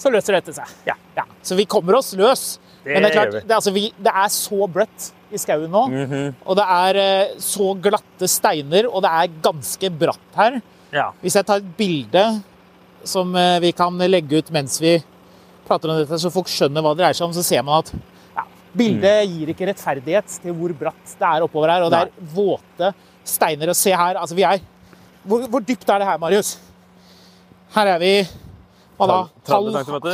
[0.00, 0.76] Så løser dette seg.
[0.88, 0.96] Ja.
[1.44, 2.54] Så vi kommer oss løs.
[2.84, 5.82] Det Men det er klart, det, altså, vi, det er så bløtt i skauen nå.
[5.88, 6.36] Mhm.
[6.44, 10.60] Og det er eh, så glatte steiner, og det er ganske bratt her.
[10.94, 11.10] Ja.
[11.22, 12.24] Hvis jeg tar et bilde
[13.06, 14.96] som eh, vi kan legge ut mens vi
[15.68, 17.92] prater om dette, så folk skjønner hva det dreier seg om, så ser man at
[18.36, 18.44] ja,
[18.76, 21.86] bildet gir ikke rettferdighet til hvor bratt det er oppover her.
[21.86, 22.92] Og det er våte
[23.24, 23.70] steiner.
[23.70, 24.60] Og se her, altså vi er
[25.20, 26.54] Hvor, hvor dypt er det her, Marius?
[27.74, 28.14] Her er vi
[28.96, 29.18] hva da?
[29.48, 30.06] 30 cm?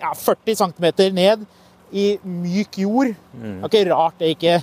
[0.00, 1.42] ja, 40 cm ned
[1.94, 3.12] i myk jord.
[3.34, 3.60] Mm.
[3.60, 4.54] Det var ikke rart det ikke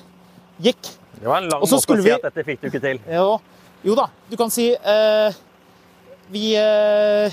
[0.68, 0.90] gikk.
[1.22, 3.00] Det var en lang måte å si vi- at dette fikk du ikke til.
[3.08, 3.40] Jo,
[3.86, 5.32] jo da, du kan si eh,
[6.32, 7.32] Vi eh,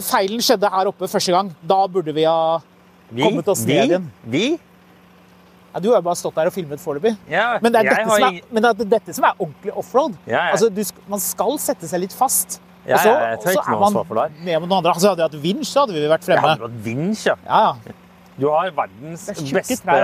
[0.00, 1.50] Feilen skjedde her oppe første gang.
[1.66, 2.60] Da burde vi ha
[3.10, 3.22] Vi?
[3.24, 3.74] Kommet oss vi?
[3.74, 4.04] ned igjen.
[4.24, 4.44] Vi?
[5.74, 7.16] ja, Du har jo bare stått der og filmet foreløpig.
[7.30, 10.14] Ja, Men det er har er, men det er dette som er ordentlig offroad.
[10.26, 10.52] Ja, ja.
[10.54, 12.60] Altså, sk- man skal sette seg litt fast.
[12.86, 14.22] Ja, Og så- ja, jeg tør ikke er noe ansvar for det
[14.68, 14.92] noen andre.
[14.94, 16.48] Altså, hadde vi hatt vinsj, så hadde vi vært fremme.
[16.48, 17.34] hadde hatt vinsj, ja.
[17.46, 17.92] Ja, ja.
[18.40, 20.00] Du har verdens er beste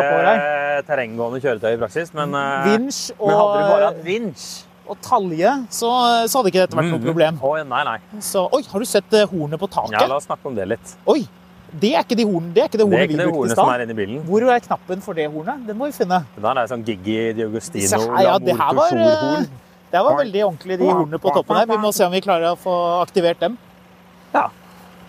[0.86, 4.48] terrenggående kjøretøy i praksis, men, vinsj og, men hadde du bare hatt vinsj
[4.86, 5.88] og talje, så,
[6.30, 7.40] så hadde ikke dette vært noe problem.
[7.42, 7.96] Å, nei, nei.
[8.22, 9.96] Så, oi, har du sett eh, hornet på taket?
[9.98, 10.92] Ja, la oss snakke om det litt.
[11.10, 11.24] Oi,
[11.72, 13.58] det er ikke de hornet det er ikke det hornet vi brukte i stad.
[13.58, 14.20] som er inni bilen.
[14.28, 15.64] Hvor er knappen for det hornet?
[15.66, 16.22] Den må vi finne.
[16.36, 20.44] Det der er sånn Gigi Diagostino her, ja, det her var, det her var veldig
[20.46, 21.70] ordentlig, de hornene på toppen her.
[21.72, 23.58] Vi må se om vi klarer å få aktivert dem.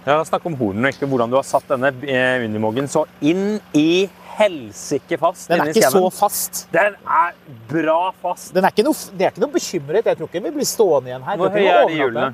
[0.08, 0.22] Ja.
[0.28, 5.18] Snakk om hornene, ikke hvordan du har satt denne eh, Unimogen så inn i helsike
[5.20, 6.66] fast Den er ikke så fast.
[6.74, 7.38] Den er
[7.70, 8.53] bra fast.
[8.55, 10.08] Den er ikke noe, det er ikke noe bekymret.
[10.08, 11.41] Jeg tror ikke vi blir stående igjen her.
[11.41, 12.30] Hvor høye er de hjulene?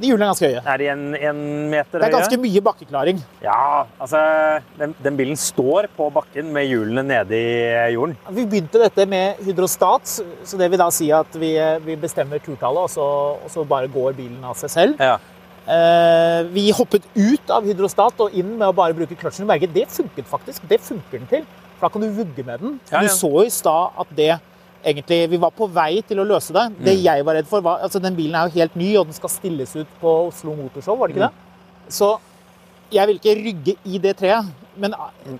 [0.00, 0.60] De hjulene er ganske høye.
[0.72, 1.40] Er de en, en
[1.72, 2.14] meter Det er høye?
[2.18, 3.18] ganske mye bakkeklaring.
[3.44, 4.20] Ja, altså
[4.80, 8.14] den, den bilen står på bakken med hjulene nede i jorden.
[8.32, 10.08] Vi begynte dette med hydrostat,
[10.46, 11.52] så det vil da si at vi,
[11.84, 13.10] vi bestemmer turtallet, og så,
[13.44, 15.04] og så bare går bilen av seg selv.
[15.04, 15.18] Ja.
[15.70, 19.46] Eh, vi hoppet ut av hydrostat og inn med å bare bruke kløtsjen.
[19.46, 20.66] Du merker, Det funket faktisk.
[20.68, 21.44] Det funker den til.
[21.78, 22.80] For da kan du vugge med den.
[22.90, 23.02] Ja, ja.
[23.06, 24.32] Du så i stad at det
[24.84, 26.64] egentlig Vi var på vei til å løse det.
[26.82, 27.02] Det Mm.
[27.04, 29.28] jeg var redd for, var altså Den bilen er jo helt ny, og den skal
[29.28, 31.34] stilles ut på Oslo Motorshow, var det ikke det?
[31.34, 31.90] Mm.
[31.90, 32.18] Så
[32.90, 34.46] jeg vil ikke rygge i det treet.
[34.76, 34.94] Men,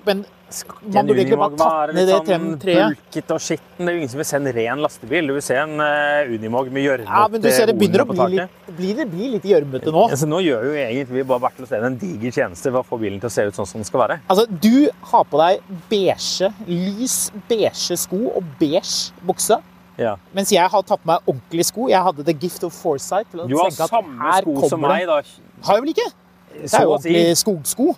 [0.06, 2.96] men man burde egentlig bare tatt ned det sånn treet.
[2.96, 3.80] bulket og skitten.
[3.80, 5.30] Det er jo ingen som vil se en ren lastebil.
[5.30, 8.08] Du vil se en uh, Unimog med gjørmete Ja, men du ser det begynner å
[8.10, 10.04] bli litt, blir, det blir litt gjørmete nå.
[10.08, 13.00] Altså, nå gjør jo egentlig vi bare Bertil Steen en diger tjeneste for å få
[13.02, 14.20] bilen til å se ut sånn som den skal være.
[14.26, 17.18] Altså, du har på deg beige, lys
[17.50, 19.60] beige sko og beige bukse.
[20.00, 20.16] Ja.
[20.36, 21.88] Mens jeg har tatt på meg ordentlige sko.
[21.92, 23.28] Jeg hadde the gift of foresight.
[23.32, 25.20] Du har samme sko som meg, da.
[25.66, 26.08] Har jeg vel ikke?
[26.50, 27.92] Det er jo ordentlige ordentlig skogsko.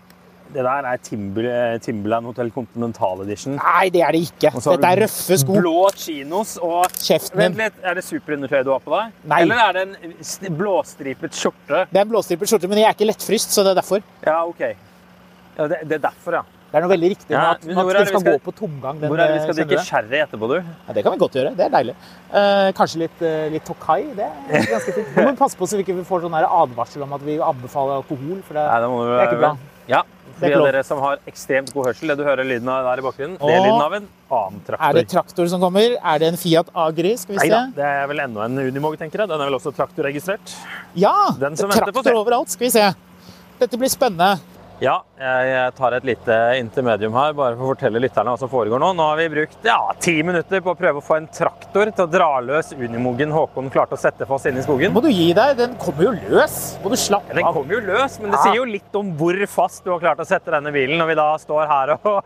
[0.53, 1.49] Det der er Timber,
[1.85, 3.57] Timberland Hotel Continental Edition.
[3.57, 4.53] Nei, det er det ikke.
[4.53, 5.57] Dette er røffe sko.
[5.57, 9.13] Blå chinos og Kjeften Vent litt, er det superundertøy du har på deg?
[9.33, 9.43] Nei.
[9.47, 11.87] Eller er det en blåstripet skjorte?
[11.91, 14.05] Det er en blåstripet skjorte, men jeg er ikke lettfryst, så det er derfor.
[14.27, 14.67] Ja, OK.
[15.57, 16.45] Ja, det, det er derfor, ja.
[16.73, 18.97] Det er noe veldig riktig med Ja, at, at vi skal, gå på tomgang.
[18.97, 20.55] Den, Hvor er det vi skal eh, drikke sherry etterpå, du?
[20.63, 21.51] Ja, det kan vi godt gjøre.
[21.59, 21.95] Det er deilig.
[22.33, 23.99] Uh, kanskje litt, uh, litt Tokai.
[24.17, 25.11] Det er ganske fint.
[25.13, 28.41] Vi må passe på så vi ikke får sånn advarsel om at vi anbefaler alkohol.
[28.47, 29.53] For det, Nei, det, det er ikke bra.
[29.91, 30.01] Ja,
[30.43, 33.07] de av dere som har ekstremt god hørsel, det du hører lyden av der i
[33.07, 34.86] bakgrunnen, det er lyden av en annen traktor.
[34.88, 35.97] Er det traktor som kommer?
[35.99, 37.14] Er det en Fiat Agri?
[37.20, 37.51] Skal vi se.
[37.53, 39.32] da, det er vel enda en Unimog, tenker jeg.
[39.32, 40.55] Den er vel også traktorregistrert.
[40.99, 41.14] Ja!
[41.40, 42.53] Den som det er traktor overalt.
[42.55, 42.88] Skal vi se.
[43.62, 44.36] Dette blir spennende.
[44.83, 48.80] Ja, jeg tar et lite intermedium her, bare for å fortelle lytterne hva som foregår
[48.83, 48.89] nå.
[48.99, 52.03] Nå har vi brukt ja, ti minutter på å prøve å få en traktor til
[52.03, 54.91] å dra løs Unimogen Håkon klarte å sette fast inne i skogen.
[54.97, 55.55] Må du gi deg.
[55.61, 56.57] Den kommer jo løs.
[56.83, 57.39] Må du slappe av?
[57.39, 60.24] Den kommer jo løs, men det sier jo litt om hvor fast du har klart
[60.24, 62.18] å sette denne bilen når vi da står her og,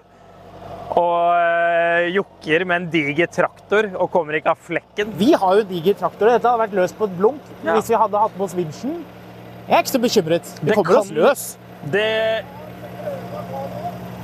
[0.96, 5.12] og øh, jokker med en diger traktor og kommer ikke av flekken.
[5.20, 6.32] Vi har jo en diger traktor.
[6.32, 7.76] Dette hadde vært løst på et blunk Ja.
[7.76, 8.96] hvis vi hadde hatt med oss vinsjen.
[9.66, 10.56] Jeg er ikke så bekymret.
[10.62, 11.46] Vi Det kommer oss løs.
[11.84, 12.42] Det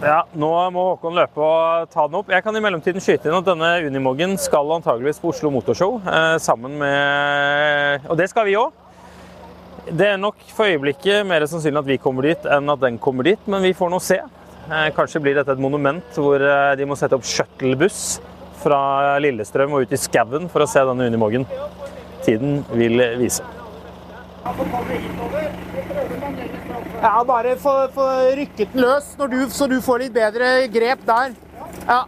[0.02, 2.30] Ja, nå må Håkon løpe og ta den opp.
[2.32, 6.38] Jeg kan i mellomtiden skyte inn at denne Unimogen skal antageligvis på Oslo Motorshow eh,
[6.42, 8.72] sammen med Og det skal vi òg.
[9.86, 13.26] Det er nok for øyeblikket mer sannsynlig at vi kommer dit enn at den kommer
[13.26, 14.18] dit, men vi får nå se.
[14.70, 18.20] Eh, Kanskje blir dette et monument hvor eh, de må sette opp shuttlebuss
[18.62, 21.46] fra Lillestrøm og ut i skauen for å se denne Unimogen.
[22.22, 23.42] Tiden vil vise.
[27.02, 28.04] Ja, bare få, få
[28.38, 31.32] rykket den løs når du, så du får litt bedre grep der.
[31.88, 32.02] Ja.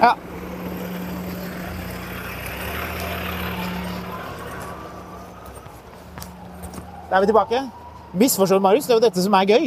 [0.00, 0.14] Ja.
[7.10, 7.60] Da er vi tilbake.
[8.14, 8.86] Misforstår Marius?
[8.86, 9.66] Det er jo dette som er gøy.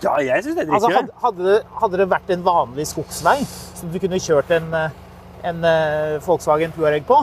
[0.00, 0.96] Ja, jeg syns det er Altså, dritgøy.
[0.96, 3.36] hadde, hadde, det, hadde det vært en vanlig skogsvei
[3.76, 4.96] som du kunne kjørt en, eh,
[5.50, 7.18] en eh, Volkswagen Touareg på,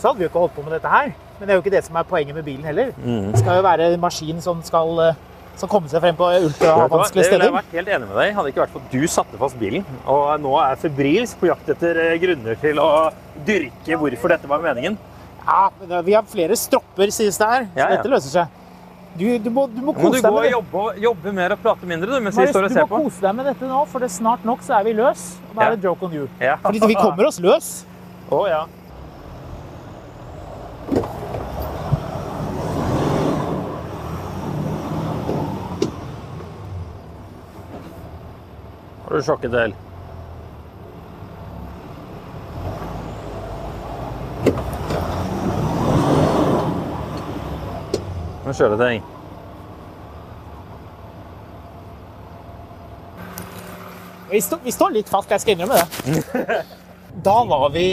[0.00, 1.12] så hadde vi jo ikke holdt på med dette her.
[1.38, 2.90] Men det er jo ikke det som er poenget med bilen heller.
[2.98, 3.30] Mm.
[3.32, 5.14] Det skal jo være en maskin som skal,
[5.64, 7.46] eh, kommer seg frem på ultravanskelige steder.
[7.46, 8.34] Det ville jeg vært helt enig med deg.
[8.36, 9.84] Hadde ikke vært for at du satte fast bilen.
[10.06, 12.90] Og nå er febrilsk på jakt etter eh, grunner til å
[13.46, 14.98] dyrke hvorfor dette var meningen.
[15.46, 17.66] Ja, men vi har flere stropper, sies det her.
[17.72, 17.96] Så Ja, ja.
[17.96, 18.62] dette løser seg.
[19.16, 20.50] Du, du, må, du må Nå må kose du deg gå med og det.
[20.52, 22.88] jobbe, jobbe mer og prate mindre du, mens vi Marius, står og du ser må
[22.90, 22.98] på.
[23.06, 25.22] kose deg med dette nå, for det snart nok så er vi løs.
[25.48, 26.26] Og da er det joke on you.
[26.66, 27.70] Fordi vi kommer oss løs.
[28.28, 28.64] Å ja.
[39.06, 39.74] Har du sjokket til?
[48.46, 49.04] Nå kjører ting.
[54.30, 56.58] Vi, stå, vi står litt fast, jeg skal innrømme det.
[57.26, 57.86] Da var vi,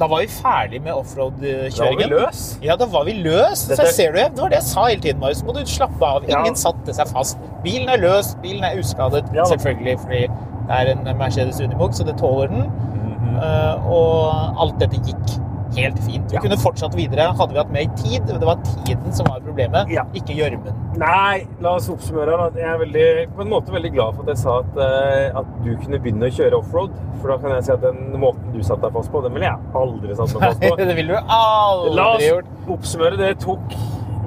[0.00, 2.08] da var vi ferdig med offroad-kjøringen.
[2.08, 2.58] løs.
[2.64, 3.66] Ja, da var vi løs.
[3.68, 5.42] Så ser du, det var det jeg sa hele tiden, Marius.
[5.44, 6.24] Må du slappe av.
[6.28, 6.40] Ja.
[6.40, 7.40] Ingen satte seg fast.
[7.64, 9.26] Bilen er løs, bilen er uskadet.
[9.36, 9.44] Ja.
[9.50, 10.22] Selvfølgelig, fordi
[10.70, 12.64] det er en Mercedes Unibox så det tåler den.
[12.64, 13.36] Mm -hmm.
[13.44, 15.40] uh, og alt dette gikk
[15.76, 16.30] helt fint.
[16.30, 16.40] Vi Ja.
[16.40, 17.32] kunne fortsatt videre.
[17.36, 20.04] Hadde vi hatt mer tid, det var tiden som var problemet, Ja.
[20.14, 20.74] ikke gjørmen.
[20.98, 22.52] Nei, la oss oppsummere.
[22.56, 25.46] Jeg er veldig, på en måte veldig glad for at jeg sa at, eh, at
[25.64, 26.90] du kunne begynne å kjøre offroad.
[27.20, 29.44] For da kan jeg si at den måten du satte deg fast på, den ville
[29.46, 30.76] jeg aldri satt meg fast på.
[30.88, 32.44] det ville du aldri La oss gjort.
[32.68, 33.16] oppsummere.
[33.16, 33.60] Det tok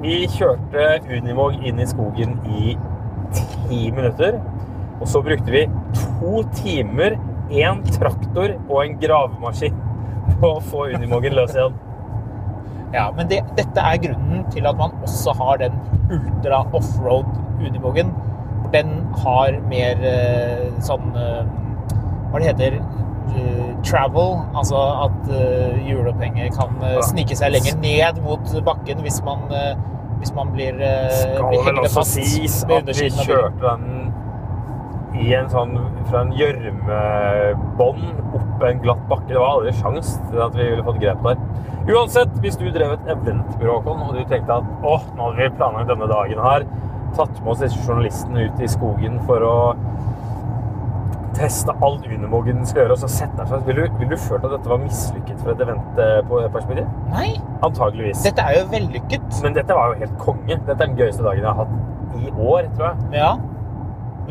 [0.04, 2.76] Vi kjørte Unimog inn i skogen i
[3.68, 4.40] ti minutter.
[5.00, 7.16] Og så brukte vi to timer,
[7.50, 9.74] én traktor og en gravemaskin
[10.40, 11.76] på å få Unimogen løs igjen.
[12.94, 15.74] Ja, men det, dette er grunnen til at man også har den
[16.12, 17.26] ultra offroad
[17.58, 18.12] Unimogen.
[18.72, 21.42] Den har mer eh, sånn eh,
[22.30, 24.38] Hva det heter eh, Travel.
[24.56, 26.78] Altså at uh, kan
[27.10, 29.44] snike seg lenger ned mot bakken hvis man,
[30.20, 34.14] hvis man blir, uh, skal vel også sies at vi kjørte den
[35.14, 35.76] i en sånn
[36.08, 39.28] fra en gjørmebånd opp en glatt bakke.
[39.30, 41.42] Det var aldri sjans til at vi ville fått grep der.
[41.94, 45.90] Uansett, hvis du drev et eventbyrå, og du tenkte at åh, nå hadde vi planlagt
[45.92, 46.66] denne dagen her,
[47.14, 49.56] tatt med oss disse journalistene ut i skogen for å
[51.34, 53.66] teste alt Unimogen skal gjøre, og så sette deg fast.
[53.66, 56.90] Vil du, vil du følt at dette var mislykket fra et eventperspektiv?
[57.10, 57.30] Nei,
[57.66, 58.22] Antageligvis.
[58.26, 59.40] dette er jo vellykket.
[59.42, 60.58] Men dette var jo helt konge.
[60.60, 63.10] Dette er den gøyeste dagen jeg har hatt i år, tror jeg.
[63.18, 63.32] Ja.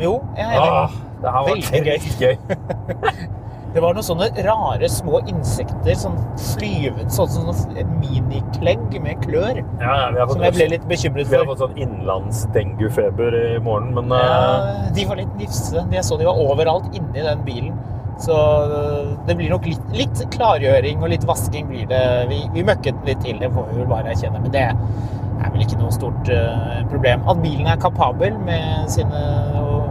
[0.00, 0.74] Jo, jeg er enig.
[0.74, 2.12] Ah, det her var Veldig gøy.
[2.20, 2.36] gøy.
[3.74, 9.58] Det var noen sånne rare små insekter, sånn flyvet, sånn som sånn miniklegg med klør,
[9.80, 11.32] Ja, ja, fått, som jeg ble litt bekymret for.
[11.32, 15.82] vi har fått sånn innlands-denguefeber i morgen, men eh, Ja, de var litt nifse.
[15.90, 17.74] Jeg så de var overalt inni den bilen.
[18.22, 22.04] Så øh, det blir nok litt, litt klargjøring og litt vasking blir det.
[22.30, 24.38] Vi, vi møkket den litt til, det får vi vel bare erkjenne.
[24.44, 27.26] Men det er vel ikke noe stort uh, problem.
[27.26, 29.24] At bilen er kapabel med sine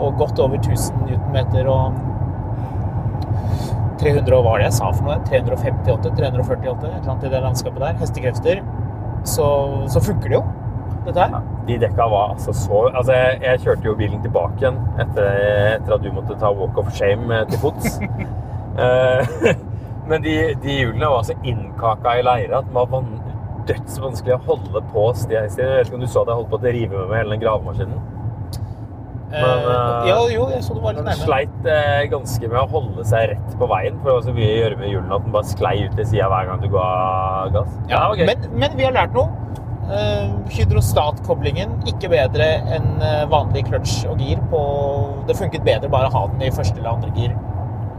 [0.03, 2.01] og godt over 1000 newtonmeter og
[4.03, 5.19] 300 og hva det jeg sa for noe?
[5.29, 7.97] 358, 348, et eller annet i det landskapet der.
[8.01, 8.63] Hestekrefter.
[9.23, 9.47] Så,
[9.87, 10.43] så funker det jo,
[11.05, 11.43] dette her.
[11.67, 15.29] De dekka var altså så Altså, jeg, jeg kjørte jo bilen tilbake igjen etter,
[15.77, 17.99] etter at du måtte ta walk of shame eh, til fots.
[18.73, 19.35] Eh,
[20.09, 20.31] Men de,
[20.63, 23.11] de hjulene var så innkaka i leire at det var van,
[23.69, 25.03] dødsvanskelig å holde på.
[25.29, 27.35] Jeg vet ikke om du så at jeg holdt på å rive med meg hele
[27.35, 28.01] den gravemaskinen?
[29.33, 31.25] Men, eh, ja, jo, jeg så det var litt Den nærme.
[31.25, 34.49] sleit eh, ganske med å holde seg rett på veien, for det var så mye
[34.51, 36.87] å gjøre med hjulene at den bare sklei ut til sida hver gang du ga
[37.55, 37.71] gass.
[37.89, 38.27] Ja, det var gøy.
[38.29, 39.29] men, men vi har lært noe.
[39.83, 44.39] Uh, Hydrostatkoblingen ikke bedre enn eh, vanlig kløtsj og gir.
[44.51, 44.61] På,
[45.27, 47.33] det funket bedre bare å ha den i første eller andre gir.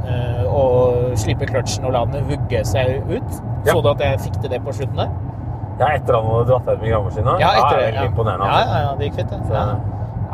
[0.05, 3.37] eh, og slippe kløtsjen og la den vugge seg ut.
[3.67, 3.73] Ja.
[3.75, 5.13] Så du at jeg fikk til det på slutten der?
[5.81, 7.41] Ja, etter at han hadde dratt ut med gravemaskinen?
[7.43, 7.85] Ja, etter det det.
[7.85, 8.47] er veldig imponerende.
[8.47, 8.75] Ja, altså.
[8.75, 9.41] ja, ja, det gikk fint, det.
[9.49, 9.65] Så- Ja,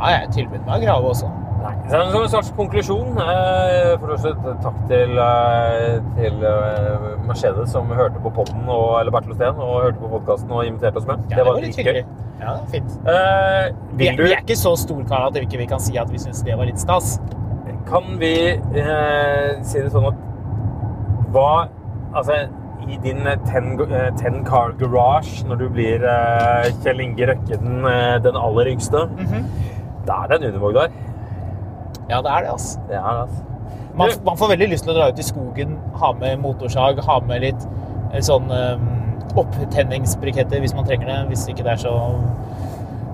[0.01, 1.31] ja jeg tilbød meg å grave også.
[1.61, 7.91] Nei, Som en slags konklusjon eh, For første takk til, eh, til eh, Mercedes som
[7.93, 11.21] hørte på podden og, eller Bertil Osten og hørte på podkasten og inviterte oss med.
[11.29, 12.07] Ja, det var litt hyggelig.
[12.41, 12.95] Ja, fint.
[13.05, 16.23] Eh, Vi, du, vi er ikke så storkara at vi ikke kan si at vi
[16.23, 17.19] syns det var litt stas.
[17.91, 20.27] kan vi eh, si det sånn at
[21.35, 21.69] hva
[22.17, 22.41] Altså,
[22.91, 23.77] i din ten,
[24.19, 27.85] ten car garage, når du blir eh, Kjell Inge Røkke den,
[28.25, 29.45] den aller yngste, Mhm.
[30.09, 30.99] Da er det en undervåg der.
[32.11, 32.81] Ja, det er det, altså.
[32.89, 33.45] Det er det, altså.
[33.95, 37.19] Man, man får veldig lyst til å dra ut i skogen, ha med motorsag, ha
[37.27, 37.67] med litt
[38.13, 38.89] eh, sånn um,
[39.41, 41.19] opptenningsbriketter hvis man trenger det.
[41.33, 41.95] Hvis ikke det er så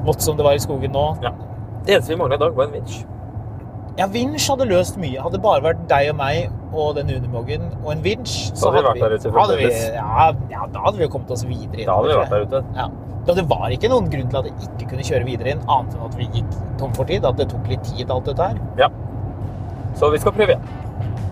[0.06, 1.08] vått som det var i skogen nå.
[1.24, 1.32] Ja.
[1.86, 3.02] Det eneste vi mangla i dag, var en vinsj.
[3.96, 5.16] Ja, vinsj hadde løst mye.
[5.24, 8.82] Hadde det bare vært deg og meg og den Unimogen og en vinsj, Så hadde
[8.82, 9.94] vi vært der ute hadde vi, fremdeles.
[9.96, 11.86] ja, ja, da hadde vi jo kommet oss videre inn.
[11.88, 12.60] Da hadde vi vært der ute.
[12.76, 12.88] Ja.
[13.26, 15.96] Da det var ikke noen grunn til at jeg ikke kunne kjøre videre inn, annet
[15.96, 17.24] enn at vi gikk tom for tid.
[17.24, 18.60] At det tok litt tid, alt dette her.
[18.78, 18.90] Ja.
[19.96, 20.68] Så vi skal prøve igjen.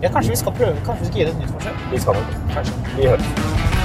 [0.01, 1.85] Ja, kanskje vi skal prøve, kanskje vi skal gi det et nytt forsøk?
[1.93, 2.33] Vi skal nok.
[2.57, 2.73] Kanskje.
[2.97, 3.84] Vi høres.